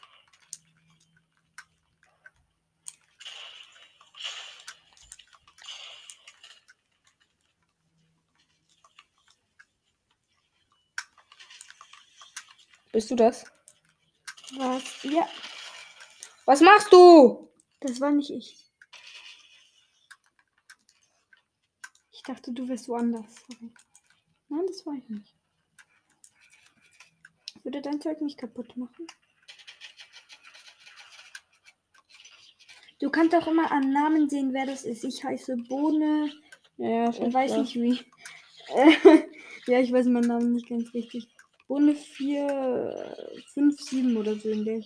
Bist 12.93 13.12
du 13.12 13.15
das? 13.15 13.43
Was? 14.55 15.03
Ja, 15.03 15.27
Was 16.46 16.62
machst 16.62 16.93
du? 16.93 17.51
das 17.82 18.00
war 18.00 18.12
nicht 18.12 18.29
ich. 18.29 18.72
Ich 22.12 22.24
dachte, 22.24 22.53
du 22.53 22.70
wärst 22.70 22.88
woanders. 22.88 23.36
Sorry. 23.50 23.74
Nein, 24.48 24.65
das 24.67 24.86
war 24.86 24.93
ich 24.93 25.10
nicht. 25.10 25.32
Würde 27.63 27.82
dein 27.82 28.01
Zeug 28.01 28.22
nicht 28.22 28.38
kaputt 28.38 28.75
machen? 28.77 29.08
Du 33.00 33.10
kannst 33.10 33.36
auch 33.36 33.48
immer 33.48 33.72
an 33.72 33.91
Namen 33.91 34.29
sehen, 34.29 34.53
wer 34.53 34.65
das 34.65 34.84
ist. 34.86 35.03
Ich 35.03 35.24
heiße 35.24 35.58
Bohne. 35.67 36.32
Ja, 36.77 37.10
Ich 37.10 37.20
weiß 37.34 37.51
klar. 37.51 37.62
nicht 37.62 37.75
wie. 37.75 38.00
Ja, 39.65 39.79
ich 39.79 39.93
weiß 39.93 40.08
meinen 40.08 40.27
Namen 40.27 40.51
nicht 40.53 40.67
ganz 40.67 40.93
richtig. 40.93 41.29
Bohne 41.70 41.96
4, 41.96 43.15
5, 43.53 43.79
7 43.79 44.17
oder 44.17 44.36
so 44.36 44.50
in 44.50 44.65
der. 44.65 44.82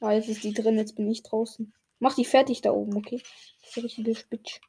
Ah, 0.00 0.12
jetzt 0.12 0.28
ist 0.28 0.44
die 0.44 0.52
drin, 0.52 0.76
jetzt 0.76 0.94
bin 0.94 1.10
ich 1.10 1.24
draußen. 1.24 1.72
Mach 1.98 2.14
die 2.14 2.24
fertig 2.24 2.60
da 2.60 2.70
oben, 2.70 2.96
okay? 2.96 3.20
Das 3.60 3.68
ist 3.68 3.76
der 3.76 3.84
richtige 3.84 4.14
Spitz. 4.14 4.60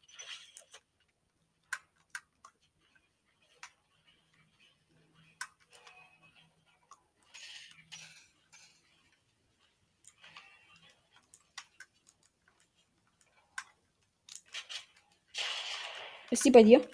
Ist 16.46 16.50
die 16.50 16.60
bei 16.60 16.62
dir? 16.64 16.88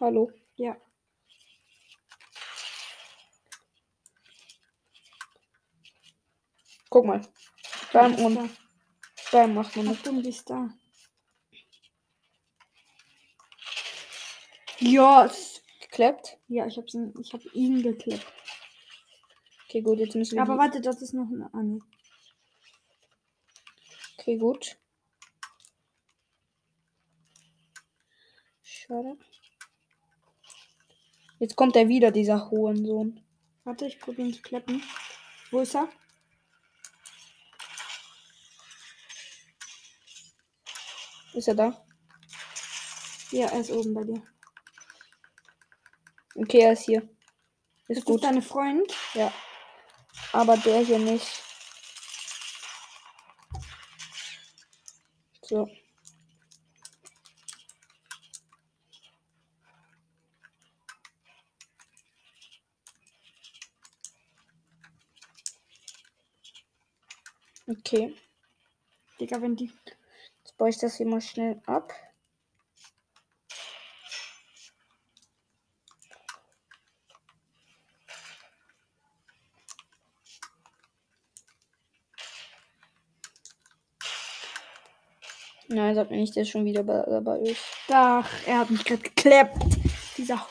Hallo? 0.00 0.28
Ja. 0.56 0.76
Guck 6.90 7.04
mal. 7.06 7.20
Ist 7.20 8.18
und. 8.18 8.50
Bam 9.30 9.54
macht 9.54 9.76
man 9.76 9.86
das. 9.86 10.02
Die 10.02 10.28
ist 10.30 10.50
da. 10.50 10.68
Ja, 14.80 15.26
s- 15.26 15.62
Geklappt? 15.80 16.40
ja, 16.48 16.66
ich 16.66 16.76
hab's, 16.76 16.96
ich 17.20 17.32
hab 17.32 17.44
ihn 17.54 17.84
geklappt. 17.84 18.26
Okay, 19.68 19.80
gut, 19.80 20.00
jetzt 20.00 20.16
müssen 20.16 20.34
wir. 20.34 20.42
Aber 20.42 20.54
die- 20.54 20.58
warte, 20.58 20.80
das 20.80 21.02
ist 21.02 21.14
noch 21.14 21.28
eine 21.28 21.54
Anne. 21.54 21.78
Okay, 24.18 24.38
gut. 24.38 24.76
Schade. 28.94 29.18
Jetzt 31.40 31.56
kommt 31.56 31.74
er 31.74 31.88
wieder, 31.88 32.12
dieser 32.12 32.48
Hohensohn. 32.48 33.20
Warte, 33.64 33.86
ich 33.86 33.98
probiere 33.98 34.28
ihn 34.28 34.34
zu 34.34 34.40
klappen. 34.40 34.84
Wo 35.50 35.60
ist 35.62 35.74
er? 35.74 35.88
Ist 41.32 41.48
er 41.48 41.56
da? 41.56 41.84
Ja, 43.32 43.48
er 43.48 43.58
ist 43.58 43.72
oben 43.72 43.94
bei 43.94 44.04
dir. 44.04 44.22
Okay, 46.36 46.60
er 46.60 46.74
ist 46.74 46.84
hier. 46.84 47.02
Ist 47.88 47.98
Ist 47.98 48.04
gut. 48.04 48.22
das 48.22 48.30
deine 48.30 48.42
Freund? 48.42 48.94
Ja. 49.14 49.32
Aber 50.32 50.56
der 50.56 50.84
hier 50.84 51.00
nicht. 51.00 51.42
So. 55.42 55.68
Okay. 67.66 68.14
Digga, 69.18 69.40
wenn 69.40 69.56
die. 69.56 69.72
Jetzt 70.42 70.56
baue 70.58 70.68
ich 70.68 70.78
das 70.78 70.96
hier 70.96 71.06
mal 71.06 71.20
schnell 71.20 71.62
ab. 71.66 71.92
Nein, 85.68 85.94
sag 85.94 86.10
mir 86.10 86.18
nicht, 86.18 86.36
der 86.36 86.44
schon 86.44 86.66
wieder 86.66 86.82
bei, 86.82 87.02
dabei 87.02 87.38
ist. 87.40 87.64
Ach, 87.88 88.30
er 88.46 88.58
hat 88.58 88.70
mich 88.70 88.84
gerade 88.84 89.02
geklappt. 89.02 89.78
Dieser. 90.16 90.46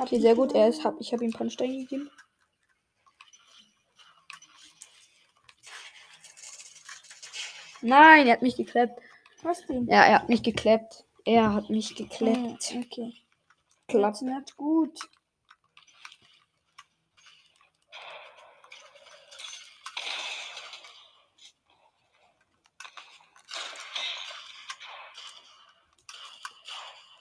Okay, 0.00 0.18
sehr 0.18 0.34
gut. 0.34 0.52
Er 0.54 0.66
ist, 0.66 0.82
hab, 0.82 0.98
ich 0.98 1.12
habe 1.12 1.24
ihm 1.26 1.30
Pannstein 1.30 1.72
gegeben. 1.72 2.10
Nein, 7.82 8.26
er 8.26 8.32
hat 8.32 8.42
mich 8.42 8.56
geklappt. 8.56 8.98
Was 9.42 9.66
denn? 9.66 9.86
Ja, 9.88 10.04
er 10.04 10.20
hat 10.20 10.28
mich 10.30 10.42
geklappt. 10.42 11.04
Er 11.26 11.52
hat 11.52 11.68
mich 11.68 11.94
geklappt. 11.94 12.72
Ah, 12.72 12.78
okay. 12.78 13.12
Klappt. 13.88 14.14
Das 14.14 14.22
ist 14.22 14.28
nicht 14.28 14.56
gut. 14.56 14.98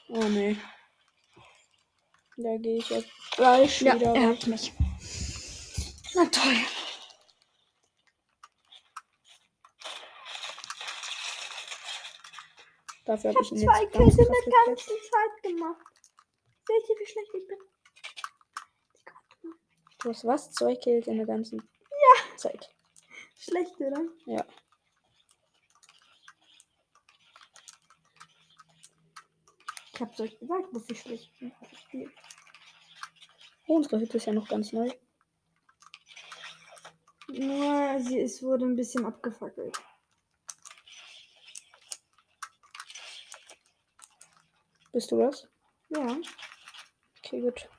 Oh 0.08 0.24
nee. 0.30 0.58
Da 2.41 2.56
gehe 2.58 2.78
ich 2.78 2.89
jetzt 2.89 3.10
gleich 3.36 3.82
Ja, 3.82 3.95
wieder. 3.95 4.15
er 4.15 4.30
hat 4.30 4.47
mich. 4.47 4.71
Na 6.15 6.25
toll. 6.28 6.56
Dafür 13.06 13.32
habe 13.32 13.43
ich 13.43 13.52
ihn 13.52 13.58
jetzt 13.58 13.65
Zwei 13.65 13.86
Kills 13.88 14.17
in 14.17 14.25
der 14.25 14.65
ganzen 14.65 14.97
Zeit 15.12 15.43
gemacht. 15.43 15.86
Seht 16.67 16.89
ihr, 16.89 16.95
wie 16.99 17.06
schlecht 17.06 17.32
ich 17.34 17.47
bin? 17.47 17.58
Du 19.99 20.10
hast 20.10 20.25
was? 20.25 20.52
Zwei 20.52 20.75
Kills 20.75 21.08
in 21.08 21.17
der 21.17 21.25
ganzen 21.25 21.62
Zeit. 22.38 22.69
Schlecht, 23.38 23.75
oder? 23.80 24.02
Ja. 24.25 24.45
Ich 29.93 30.02
hab's 30.02 30.19
euch 30.21 30.39
gesagt, 30.39 30.73
dass 30.73 30.89
ich 30.89 31.02
schlecht 31.02 31.38
bin. 31.39 31.52
Oh, 33.69 33.75
unsere 33.75 33.99
Hütte 33.99 34.17
ist 34.17 34.25
ja 34.25 34.34
noch 34.34 34.47
ganz 34.47 34.73
neu. 34.73 34.89
Nur, 37.27 37.99
sie 37.99 38.19
es 38.19 38.41
wurde 38.41 38.65
ein 38.65 38.75
bisschen 38.75 39.05
abgefackelt. 39.05 39.77
Bist 44.91 45.12
du 45.12 45.19
das? 45.19 45.47
Ja. 45.89 46.17
Okay, 47.19 47.41
gut. 47.41 47.69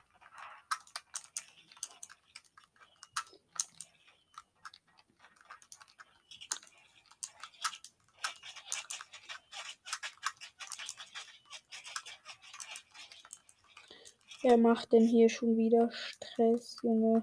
Wer 14.51 14.59
macht 14.59 14.93
denn 14.93 15.07
hier 15.07 15.29
schon 15.29 15.57
wieder 15.57 15.93
Stress, 15.93 16.77
Junge? 16.83 17.23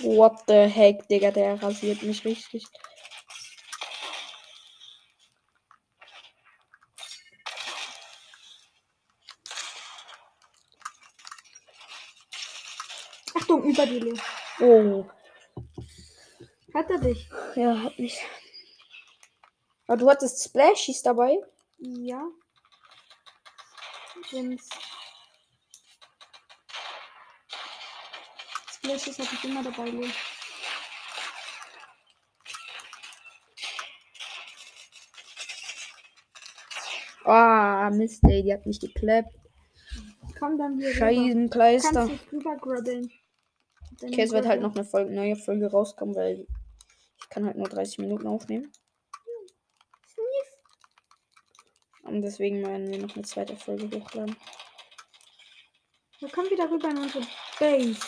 What 0.00 0.42
the 0.46 0.68
heck, 0.68 1.08
Digga, 1.08 1.30
der 1.30 1.62
rasiert 1.62 2.02
mich 2.02 2.22
richtig. 2.26 2.66
Achtung, 13.34 13.62
über 13.62 13.86
die 13.86 14.00
Leo. 14.00 14.16
Oh. 14.60 15.19
Hat 16.74 16.90
er 16.90 16.98
dich? 16.98 17.28
Ja, 17.56 17.82
hat 17.82 17.98
mich. 17.98 18.20
Aber 19.86 19.96
du 19.96 20.08
hattest 20.08 20.44
Splashies 20.44 21.02
dabei? 21.02 21.38
Ja. 21.78 22.28
Wenn's. 24.30 24.68
Splashes 28.72 29.18
habe 29.18 29.28
ich 29.32 29.44
immer 29.44 29.62
dabei, 29.62 29.90
Leo. 29.90 30.08
Ah, 37.24 37.90
Mist, 37.90 38.22
ey, 38.28 38.42
die 38.42 38.52
hat 38.52 38.66
mich 38.66 38.80
geklappt. 38.80 39.34
Komm 40.38 40.56
dann 40.56 40.78
hier 40.78 40.88
rüber. 40.88 40.98
Scheißenkleister. 40.98 41.92
Kannst 41.92 42.12
dich 42.12 42.32
rüber 42.32 42.56
grabbeln. 42.56 43.12
Dann 44.00 44.12
Okay, 44.12 44.22
es 44.22 44.30
wird 44.32 44.46
halt 44.46 44.62
noch 44.62 44.74
eine 44.74 44.84
Folge, 44.84 45.12
neue 45.12 45.36
Folge 45.36 45.70
rauskommen, 45.70 46.14
weil 46.14 46.46
kann 47.30 47.46
halt 47.46 47.56
nur 47.56 47.68
30 47.68 47.98
Minuten 47.98 48.26
aufnehmen. 48.26 48.70
Und 52.02 52.22
deswegen 52.22 52.66
werden 52.66 52.90
wir 52.90 52.98
noch 52.98 53.14
eine 53.14 53.24
zweite 53.24 53.56
Folge 53.56 53.84
hochladen. 53.84 54.36
Wir 56.18 56.28
kommen 56.28 56.50
wieder 56.50 56.70
rüber 56.70 56.90
in 56.90 56.98
unsere 56.98 57.24
Base. 57.58 58.00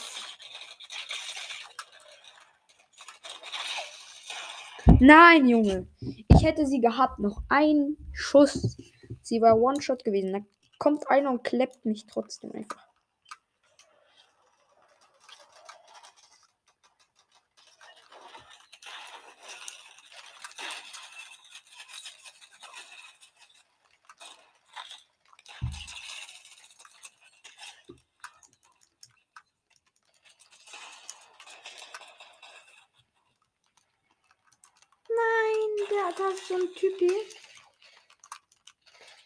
Nein, 4.98 5.48
Junge. 5.48 5.86
Ich 6.28 6.42
hätte 6.44 6.66
sie 6.66 6.80
gehabt. 6.80 7.18
Noch 7.18 7.42
ein 7.48 7.96
Schuss. 8.12 8.76
Sie 9.22 9.40
war 9.40 9.56
One-Shot 9.56 10.04
gewesen. 10.04 10.32
Da 10.32 10.40
kommt 10.78 11.08
einer 11.08 11.30
und 11.30 11.44
klappt 11.44 11.84
mich 11.84 12.06
trotzdem 12.06 12.52
einfach. 12.52 12.81
Ist 36.18 36.48
so 36.48 36.54
ein 36.54 36.68
Typi. 36.74 37.10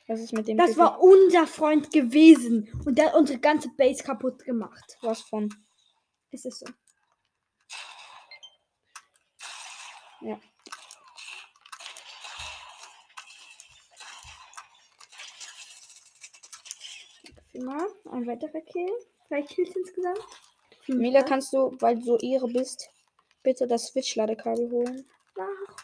Was 0.08 0.20
ist 0.20 0.32
mit 0.32 0.46
dem 0.46 0.56
Das 0.56 0.70
Typen? 0.70 0.80
war 0.80 1.00
unser 1.00 1.46
Freund 1.46 1.90
gewesen. 1.90 2.70
Und 2.84 2.96
der 2.96 3.06
hat 3.06 3.14
unsere 3.14 3.38
ganze 3.40 3.68
Base 3.76 4.02
kaputt 4.04 4.44
gemacht. 4.44 4.96
was 5.02 5.22
von. 5.22 5.52
Ist 6.30 6.46
es 6.46 6.58
so? 6.60 6.66
Ja. 10.20 10.40
Viermal. 17.50 17.86
Ein 18.10 18.26
weiterer 18.26 18.60
Kill. 18.60 18.90
Drei 19.28 19.42
Kills 19.42 19.74
insgesamt. 19.74 20.20
Mila, 20.88 21.22
kannst 21.22 21.52
du, 21.52 21.76
weil 21.80 21.96
du 21.96 22.04
so 22.04 22.18
Ehre 22.18 22.46
bist, 22.48 22.88
bitte 23.42 23.66
das 23.66 23.88
Switch-Ladekabel 23.88 24.70
holen? 24.70 25.10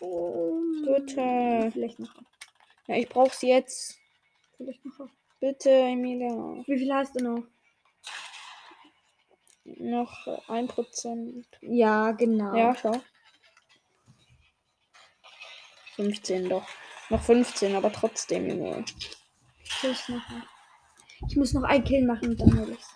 Warum? 0.01 0.85
Bitte. 0.85 1.71
Vielleicht 1.73 1.99
noch. 1.99 2.15
Ja, 2.87 2.97
ich 2.97 3.09
brauch's 3.09 3.43
jetzt. 3.43 3.99
Vielleicht 4.57 4.85
noch. 4.85 5.09
Bitte, 5.41 5.71
Emilia. 5.71 6.63
Wie 6.67 6.79
viel 6.79 6.93
hast 6.93 7.19
du 7.19 7.25
noch? 7.25 7.43
Noch 9.65 10.27
ein 10.49 10.67
Prozent. 10.69 11.47
Ja, 11.61 12.13
genau. 12.13 12.55
Ja, 12.55 12.75
schau. 12.75 13.01
15 15.97 16.49
doch. 16.49 16.67
Noch 17.11 17.23
15, 17.23 17.75
aber 17.77 17.93
trotzdem, 17.93 18.49
Junge. 18.49 18.85
Ich, 19.83 20.09
noch. 20.09 20.23
ich 21.29 21.37
muss 21.37 21.53
noch 21.53 21.65
ein 21.65 21.85
Kill 21.85 22.07
machen 22.07 22.31
und 22.31 22.41
dann 22.41 22.59
hol 22.59 22.71
ich's. 22.71 22.92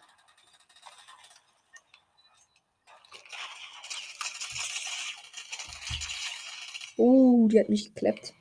Die 7.57 7.61
hat 7.61 7.71
mich 7.71 7.95
geklappt. 7.95 8.35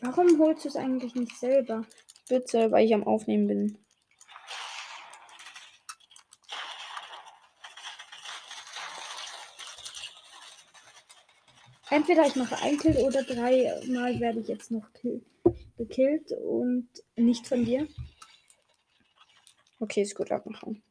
Warum 0.00 0.40
holst 0.40 0.64
du 0.64 0.68
es 0.70 0.74
eigentlich 0.74 1.14
nicht 1.14 1.38
selber? 1.38 1.86
Bitte, 2.28 2.72
weil 2.72 2.84
ich 2.84 2.94
am 2.94 3.06
Aufnehmen 3.06 3.46
bin. 3.46 3.78
Entweder 11.90 12.26
ich 12.26 12.34
mache 12.34 12.60
ein 12.60 12.76
Kill 12.76 12.96
oder 12.96 13.22
dreimal 13.22 14.18
werde 14.18 14.40
ich 14.40 14.48
jetzt 14.48 14.72
noch 14.72 14.92
kill 14.94 15.24
gekillt 15.76 16.32
und 16.32 16.88
nicht 17.14 17.46
von 17.46 17.64
dir. 17.64 17.86
Okay, 19.78 20.02
ist 20.02 20.16
gut 20.16 20.32
abmachen. 20.32 20.82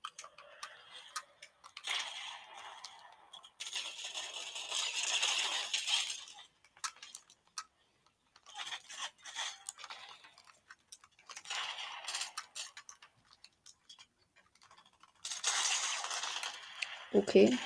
Okay. 17.17 17.57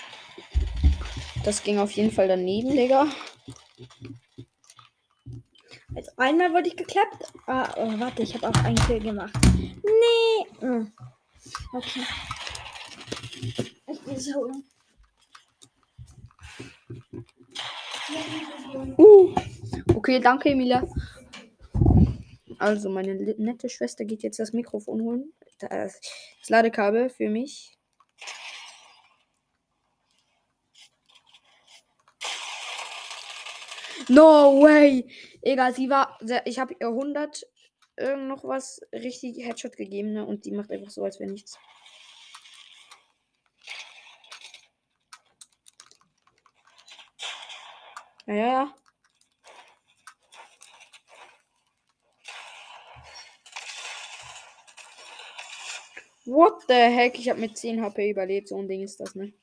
Das 1.43 1.61
ging 1.61 1.77
auf 1.77 1.91
jeden 1.91 2.11
Fall 2.11 2.27
daneben, 2.27 2.71
Digga. 2.71 3.07
Also 5.93 6.11
einmal 6.15 6.53
wurde 6.53 6.69
ich 6.69 6.77
geklappt. 6.77 7.33
Ah, 7.47 7.73
oh, 7.75 7.99
warte, 7.99 8.23
ich 8.23 8.33
habe 8.33 8.47
auch 8.47 8.63
einen 8.63 8.77
Kill 8.77 8.99
gemacht. 8.99 9.33
Nee. 9.83 10.47
Hm. 10.59 10.91
Okay. 11.73 12.01
Ich 13.87 13.99
es 14.07 14.33
holen. 14.33 14.63
Uh. 18.97 19.35
Okay, 19.95 20.19
danke, 20.19 20.49
Emilia. 20.49 20.87
Also, 22.57 22.89
meine 22.89 23.15
nette 23.15 23.67
Schwester 23.67 24.05
geht 24.05 24.23
jetzt 24.23 24.39
das 24.39 24.53
Mikrofon 24.53 25.01
holen. 25.01 25.33
Das, 25.59 25.99
das 26.39 26.49
Ladekabel 26.49 27.09
für 27.09 27.29
mich. 27.29 27.77
No 34.21 34.61
way! 34.61 35.07
Egal, 35.41 35.73
sie 35.73 35.89
war. 35.89 36.19
Ich 36.45 36.59
habe 36.59 36.75
ihr 36.79 36.89
100 36.89 37.43
irgend 37.97 38.27
noch 38.27 38.43
was 38.43 38.79
richtig 38.93 39.43
Headshot 39.43 39.75
gegeben, 39.75 40.13
ne? 40.13 40.23
Und 40.23 40.45
die 40.45 40.51
macht 40.51 40.69
einfach 40.71 40.91
so, 40.91 41.03
als 41.03 41.19
wäre 41.19 41.31
nichts. 41.31 41.57
Ja, 48.27 48.35
ja, 48.35 48.45
ja. 48.45 48.75
What 56.25 56.61
the 56.67 56.73
heck? 56.75 57.17
Ich 57.17 57.27
habe 57.29 57.39
mit 57.39 57.57
10 57.57 57.81
HP 57.81 58.11
überlebt. 58.11 58.49
So 58.49 58.59
ein 58.59 58.67
Ding 58.67 58.83
ist 58.83 58.99
das, 58.99 59.15
ne? 59.15 59.33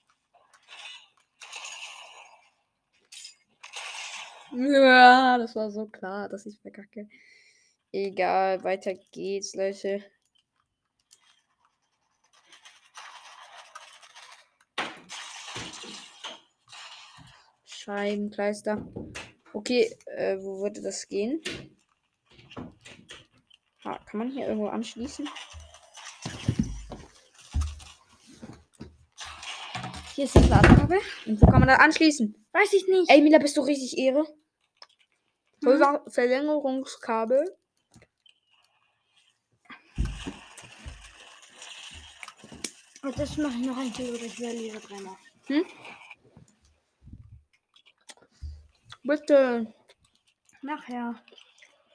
Ja, 4.60 5.38
das 5.38 5.54
war 5.54 5.70
so 5.70 5.86
klar, 5.86 6.28
dass 6.28 6.44
ich 6.44 6.60
verkacke. 6.60 7.08
Egal, 7.92 8.64
weiter 8.64 8.92
geht's, 9.12 9.54
Leute. 9.54 10.02
Scheibenkleister. 17.66 18.84
Okay, 19.52 19.96
äh, 20.06 20.38
wo 20.38 20.60
würde 20.60 20.82
das 20.82 21.06
gehen? 21.06 21.40
Ah, 23.84 24.00
kann 24.06 24.18
man 24.18 24.30
hier 24.32 24.48
irgendwo 24.48 24.66
anschließen? 24.66 25.28
Hier 30.16 30.24
ist 30.24 30.34
das 30.34 30.48
Ladekabel. 30.48 30.98
Und 31.26 31.40
wo 31.40 31.46
kann 31.46 31.60
man 31.60 31.68
da 31.68 31.76
anschließen? 31.76 32.44
Weiß 32.50 32.72
ich 32.72 32.88
nicht. 32.88 33.08
Ey, 33.08 33.22
Mila, 33.22 33.38
bist 33.38 33.56
du 33.56 33.60
richtig 33.60 33.96
Ehre? 33.96 34.26
Ver 35.60 36.04
Verlängerungskabel. 36.06 37.56
Und 43.02 43.18
das 43.18 43.36
mache 43.36 43.54
ich 43.54 43.66
noch 43.66 43.76
ein 43.76 43.92
Kill 43.92 44.14
oder 44.14 44.24
ich 44.24 44.34
verliere 44.34 44.80
dreimal. 44.80 45.16
Bitte. 49.02 49.74
Nachher. 50.62 51.22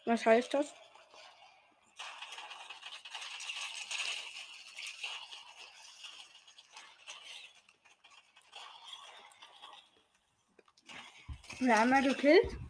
Was 0.05 0.25
heißt 0.25 0.53
das? 0.53 0.73
Wer 11.59 11.79
einmal 11.79 12.03
gekillt? 12.03 12.62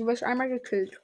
Du 0.00 0.06
wirst 0.06 0.22
einmal 0.22 0.48
gekillt. 0.48 0.98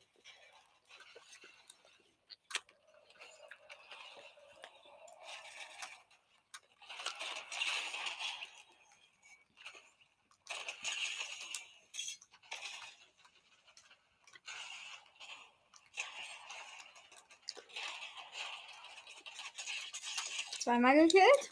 Zweimal 20.61 20.95
gekillt? 20.95 21.51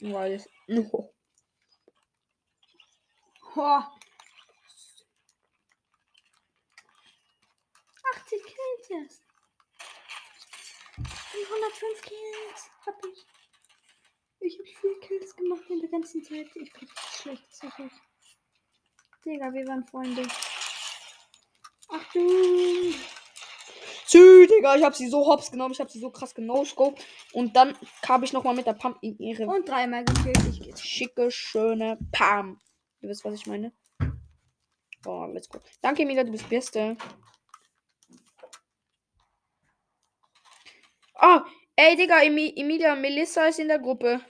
Weil 0.00 0.32
es. 0.32 0.48
No. 0.68 1.12
Ho. 3.56 3.99
80 8.16 8.42
Kills 8.44 8.88
jetzt. 8.88 9.22
505 10.96 12.02
Kills 12.02 12.70
hab 12.86 13.06
ich. 13.06 13.26
Ich 14.40 14.58
hab 14.58 14.66
vier 14.66 15.00
Kills 15.00 15.36
gemacht 15.36 15.62
in 15.68 15.80
der 15.80 15.90
ganzen 15.90 16.22
Zeit. 16.24 16.48
Ich 16.54 16.72
bin 16.72 16.88
schlecht 17.12 17.48
psychisch. 17.50 17.92
Digga, 19.24 19.52
wir 19.52 19.66
waren 19.66 19.86
Freunde. 19.86 20.22
Achtung! 21.88 22.94
Tschü, 24.06 24.46
Digga, 24.46 24.76
ich 24.76 24.82
hab 24.82 24.94
sie 24.96 25.08
so 25.08 25.26
hops 25.26 25.50
genommen, 25.50 25.72
ich 25.72 25.80
hab 25.80 25.90
sie 25.90 26.00
so 26.00 26.10
krass 26.10 26.34
genoscoped. 26.34 27.04
Und 27.32 27.54
dann 27.54 27.76
kam 28.02 28.22
ich 28.22 28.32
nochmal 28.32 28.54
mit 28.54 28.66
der 28.66 28.72
Pump 28.72 28.98
in 29.02 29.18
ihre 29.18 29.46
Und 29.46 29.68
dreimal 29.68 30.04
gekillt. 30.04 30.38
Ich 30.48 30.76
schicke, 30.82 31.30
schöne 31.30 31.98
Pam. 32.10 32.58
Du 33.00 33.08
wisst, 33.08 33.24
was 33.24 33.34
ich 33.34 33.46
meine? 33.46 33.72
Oh, 35.06 35.26
let's 35.32 35.48
go. 35.48 35.60
Danke, 35.80 36.02
Emilia, 36.02 36.24
du 36.24 36.32
bist 36.32 36.48
Beste. 36.48 36.96
Ah, 41.22 41.44
ey, 41.76 41.96
Digga, 41.96 42.22
Emi 42.22 42.52
Emilia, 42.56 42.94
Melissa 42.94 43.46
ist 43.46 43.58
in 43.58 43.68
der 43.68 43.78
Gruppe. 43.78 44.20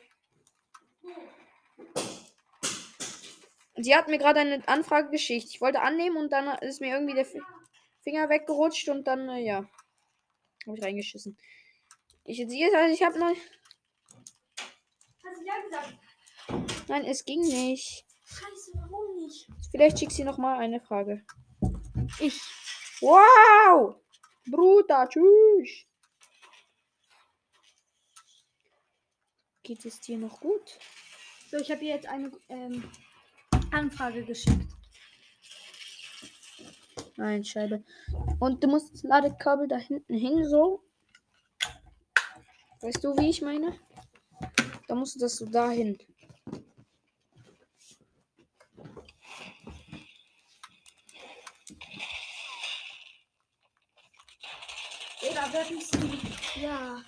Sie 3.76 3.94
hat 3.94 4.08
mir 4.08 4.18
gerade 4.18 4.40
eine 4.40 4.66
Anfrage 4.68 5.10
geschickt. 5.10 5.46
Ich 5.50 5.60
wollte 5.60 5.80
annehmen 5.80 6.16
und 6.16 6.30
dann 6.32 6.48
ist 6.58 6.80
mir 6.80 6.92
irgendwie 6.94 7.14
der 7.14 7.24
Fi- 7.24 7.40
Finger 8.02 8.28
weggerutscht 8.28 8.88
und 8.88 9.06
dann, 9.06 9.28
äh, 9.28 9.38
ja. 9.38 9.68
Habe 10.66 10.76
ich 10.76 10.84
reingeschissen. 10.84 11.38
Ich 12.24 12.38
sehe 12.46 12.68
also 12.76 12.92
ich 12.92 13.02
habe 13.02 13.18
noch. 13.18 13.30
Hast 13.30 13.40
du 15.40 15.46
ja 15.46 15.54
gesagt? 15.64 15.96
Nein, 16.88 17.04
es 17.04 17.24
ging 17.24 17.40
nicht. 17.40 18.04
Scheiße, 18.26 18.72
warum 18.74 19.16
nicht? 19.16 19.48
Vielleicht 19.70 19.98
schickt 19.98 20.12
sie 20.12 20.24
noch 20.24 20.38
mal 20.38 20.58
eine 20.58 20.80
Frage. 20.80 21.24
Ich. 22.18 22.38
Wow! 23.00 23.96
Bruder, 24.50 25.08
tschüss. 25.08 25.86
Geht 29.70 29.84
es 29.84 30.00
dir 30.00 30.18
noch 30.18 30.40
gut? 30.40 30.80
So, 31.48 31.56
ich 31.58 31.70
habe 31.70 31.84
ihr 31.84 31.94
jetzt 31.94 32.08
eine 32.08 32.32
ähm, 32.48 32.90
Anfrage 33.70 34.24
geschickt. 34.24 34.66
Nein, 37.16 37.44
Scheibe. 37.44 37.84
Und 38.40 38.64
du 38.64 38.66
musst 38.66 38.92
das 38.92 39.04
Ladekabel 39.04 39.68
da 39.68 39.76
hinten 39.76 40.12
hin, 40.12 40.44
so. 40.44 40.82
Weißt 42.80 43.04
du, 43.04 43.16
wie 43.16 43.30
ich 43.30 43.42
meine? 43.42 43.78
Da 44.88 44.96
musst 44.96 45.14
du 45.14 45.20
das 45.20 45.36
so 45.36 45.46
dahin. 45.46 45.96
Digga, 55.22 55.48
wer 55.52 55.64
bist 55.64 55.94
du? 55.94 56.60
Ja. 56.60 57.04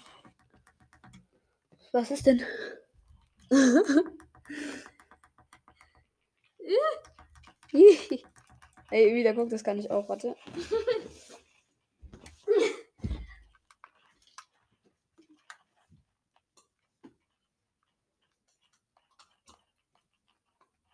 Was 1.93 2.11
ist 2.11 2.27
denn? 2.27 2.43
Ey, 8.91 9.15
wieder 9.15 9.35
guck, 9.35 9.51
das 9.51 9.63
kann 9.63 9.79
ich 9.79 9.91
auch. 9.91 10.09
Warte. 10.09 10.37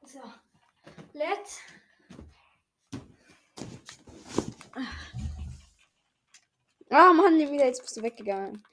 So. 0.04 0.20
Let's. 1.12 1.60
Ah, 6.90 7.12
Mann, 7.12 7.38
wieder 7.38 7.66
jetzt 7.66 7.82
bist 7.82 7.96
du 7.96 8.02
weggegangen. 8.02 8.64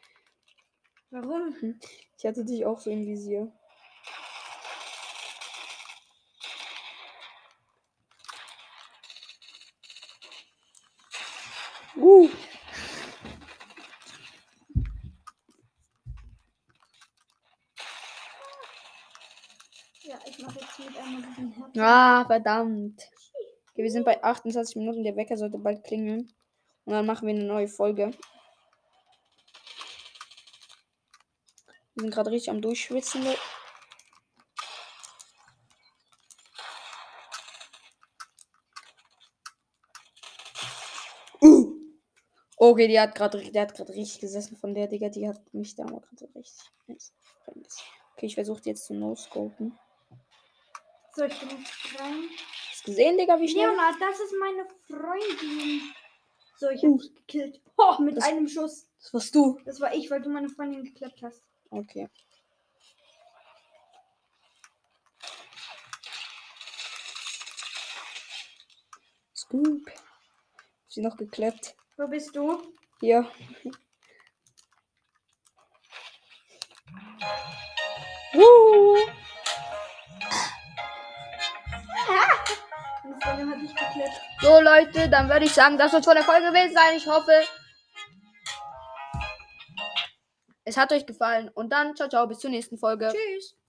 Warum? 1.11 1.79
Ich 2.25 2.27
hatte 2.27 2.43
dich 2.43 2.65
auch 2.65 2.79
so 2.79 2.89
im 2.89 3.05
Visier. 3.05 3.51
Uh. 11.95 12.27
Ja, 20.01 20.15
ich 20.25 20.39
mache 20.39 20.59
jetzt 20.59 20.79
mit 20.79 20.97
einmal 20.97 21.21
diesen 21.21 21.51
Herz. 21.51 21.77
Ah, 21.77 22.25
verdammt. 22.25 23.03
Okay, 23.69 23.83
wir 23.83 23.91
sind 23.91 24.03
bei 24.03 24.23
28 24.23 24.77
Minuten. 24.77 25.03
Der 25.03 25.15
Wecker 25.15 25.37
sollte 25.37 25.59
bald 25.59 25.83
klingeln. 25.83 26.33
Und 26.85 26.93
dann 26.93 27.05
machen 27.05 27.27
wir 27.27 27.35
eine 27.35 27.43
neue 27.43 27.67
Folge. 27.67 28.09
Sind 32.05 32.13
gerade 32.13 32.31
richtig 32.31 32.51
am 32.51 32.61
Durchschwitzen. 32.61 33.25
Uh. 41.41 41.73
Okay, 42.57 42.87
die 42.87 42.99
hat 42.99 43.15
gerade, 43.15 43.51
der 43.51 43.63
hat 43.63 43.75
gerade 43.75 43.93
richtig 43.93 44.21
gesessen 44.21 44.55
von 44.55 44.73
der 44.73 44.87
Digga. 44.87 45.09
Die 45.09 45.27
hat 45.27 45.41
mich 45.53 45.75
da 45.75 45.83
mal 45.83 45.99
gerade 46.01 46.33
richtig. 46.35 47.11
Okay, 48.13 48.27
ich 48.27 48.35
versuche 48.35 48.61
jetzt 48.65 48.85
zu 48.85 48.93
no-scopen. 48.93 49.77
So, 51.15 51.23
ich 51.25 51.39
bin 51.39 51.49
jetzt 51.49 51.99
rein. 51.99 52.23
Hast 52.71 52.87
du 52.87 52.91
gesehen, 52.91 53.17
Digga, 53.17 53.39
wie 53.39 53.47
schnell? 53.49 53.67
Leonard, 53.69 53.95
das 53.99 54.19
ist 54.19 54.33
meine 54.39 54.65
Freundin. 54.87 55.81
So, 56.57 56.69
ich 56.69 56.83
habe 56.83 56.97
dich 56.97 57.13
gekillt. 57.15 57.61
Oh, 57.77 58.01
mit 58.01 58.15
Das- 58.17 58.23
einem 58.25 58.47
Schuss. 58.47 58.87
Das 59.01 59.13
warst 59.13 59.35
du. 59.35 59.59
Das 59.65 59.81
war 59.81 59.93
ich, 59.93 60.09
weil 60.09 60.21
du 60.21 60.29
meine 60.29 60.49
Freundin 60.49 60.83
geklappt 60.83 61.21
hast. 61.21 61.43
Okay. 61.75 62.07
Scoop. 69.33 69.85
Hab 69.89 69.93
sie 70.87 71.01
noch 71.01 71.17
geklappt. 71.17 71.75
Wo 71.97 72.07
bist 72.07 72.33
du? 72.33 72.73
Hier. 73.01 73.29
Woo! 78.33 78.97
So 84.41 84.61
Leute, 84.61 85.09
dann 85.09 85.27
würde 85.27 85.45
ich 85.45 85.53
sagen, 85.53 85.77
das 85.77 85.91
soll 85.91 86.03
von 86.03 86.15
der 86.15 86.23
Folge 86.23 86.47
gewesen 86.47 86.73
sein. 86.73 86.95
Ich 86.95 87.05
hoffe, 87.05 87.33
es 90.65 90.77
hat 90.77 90.91
euch 90.91 91.05
gefallen. 91.05 91.49
Und 91.53 91.71
dann, 91.71 91.95
ciao, 91.95 92.09
ciao, 92.09 92.27
bis 92.27 92.39
zur 92.39 92.49
nächsten 92.49 92.77
Folge. 92.77 93.13
Tschüss. 93.13 93.55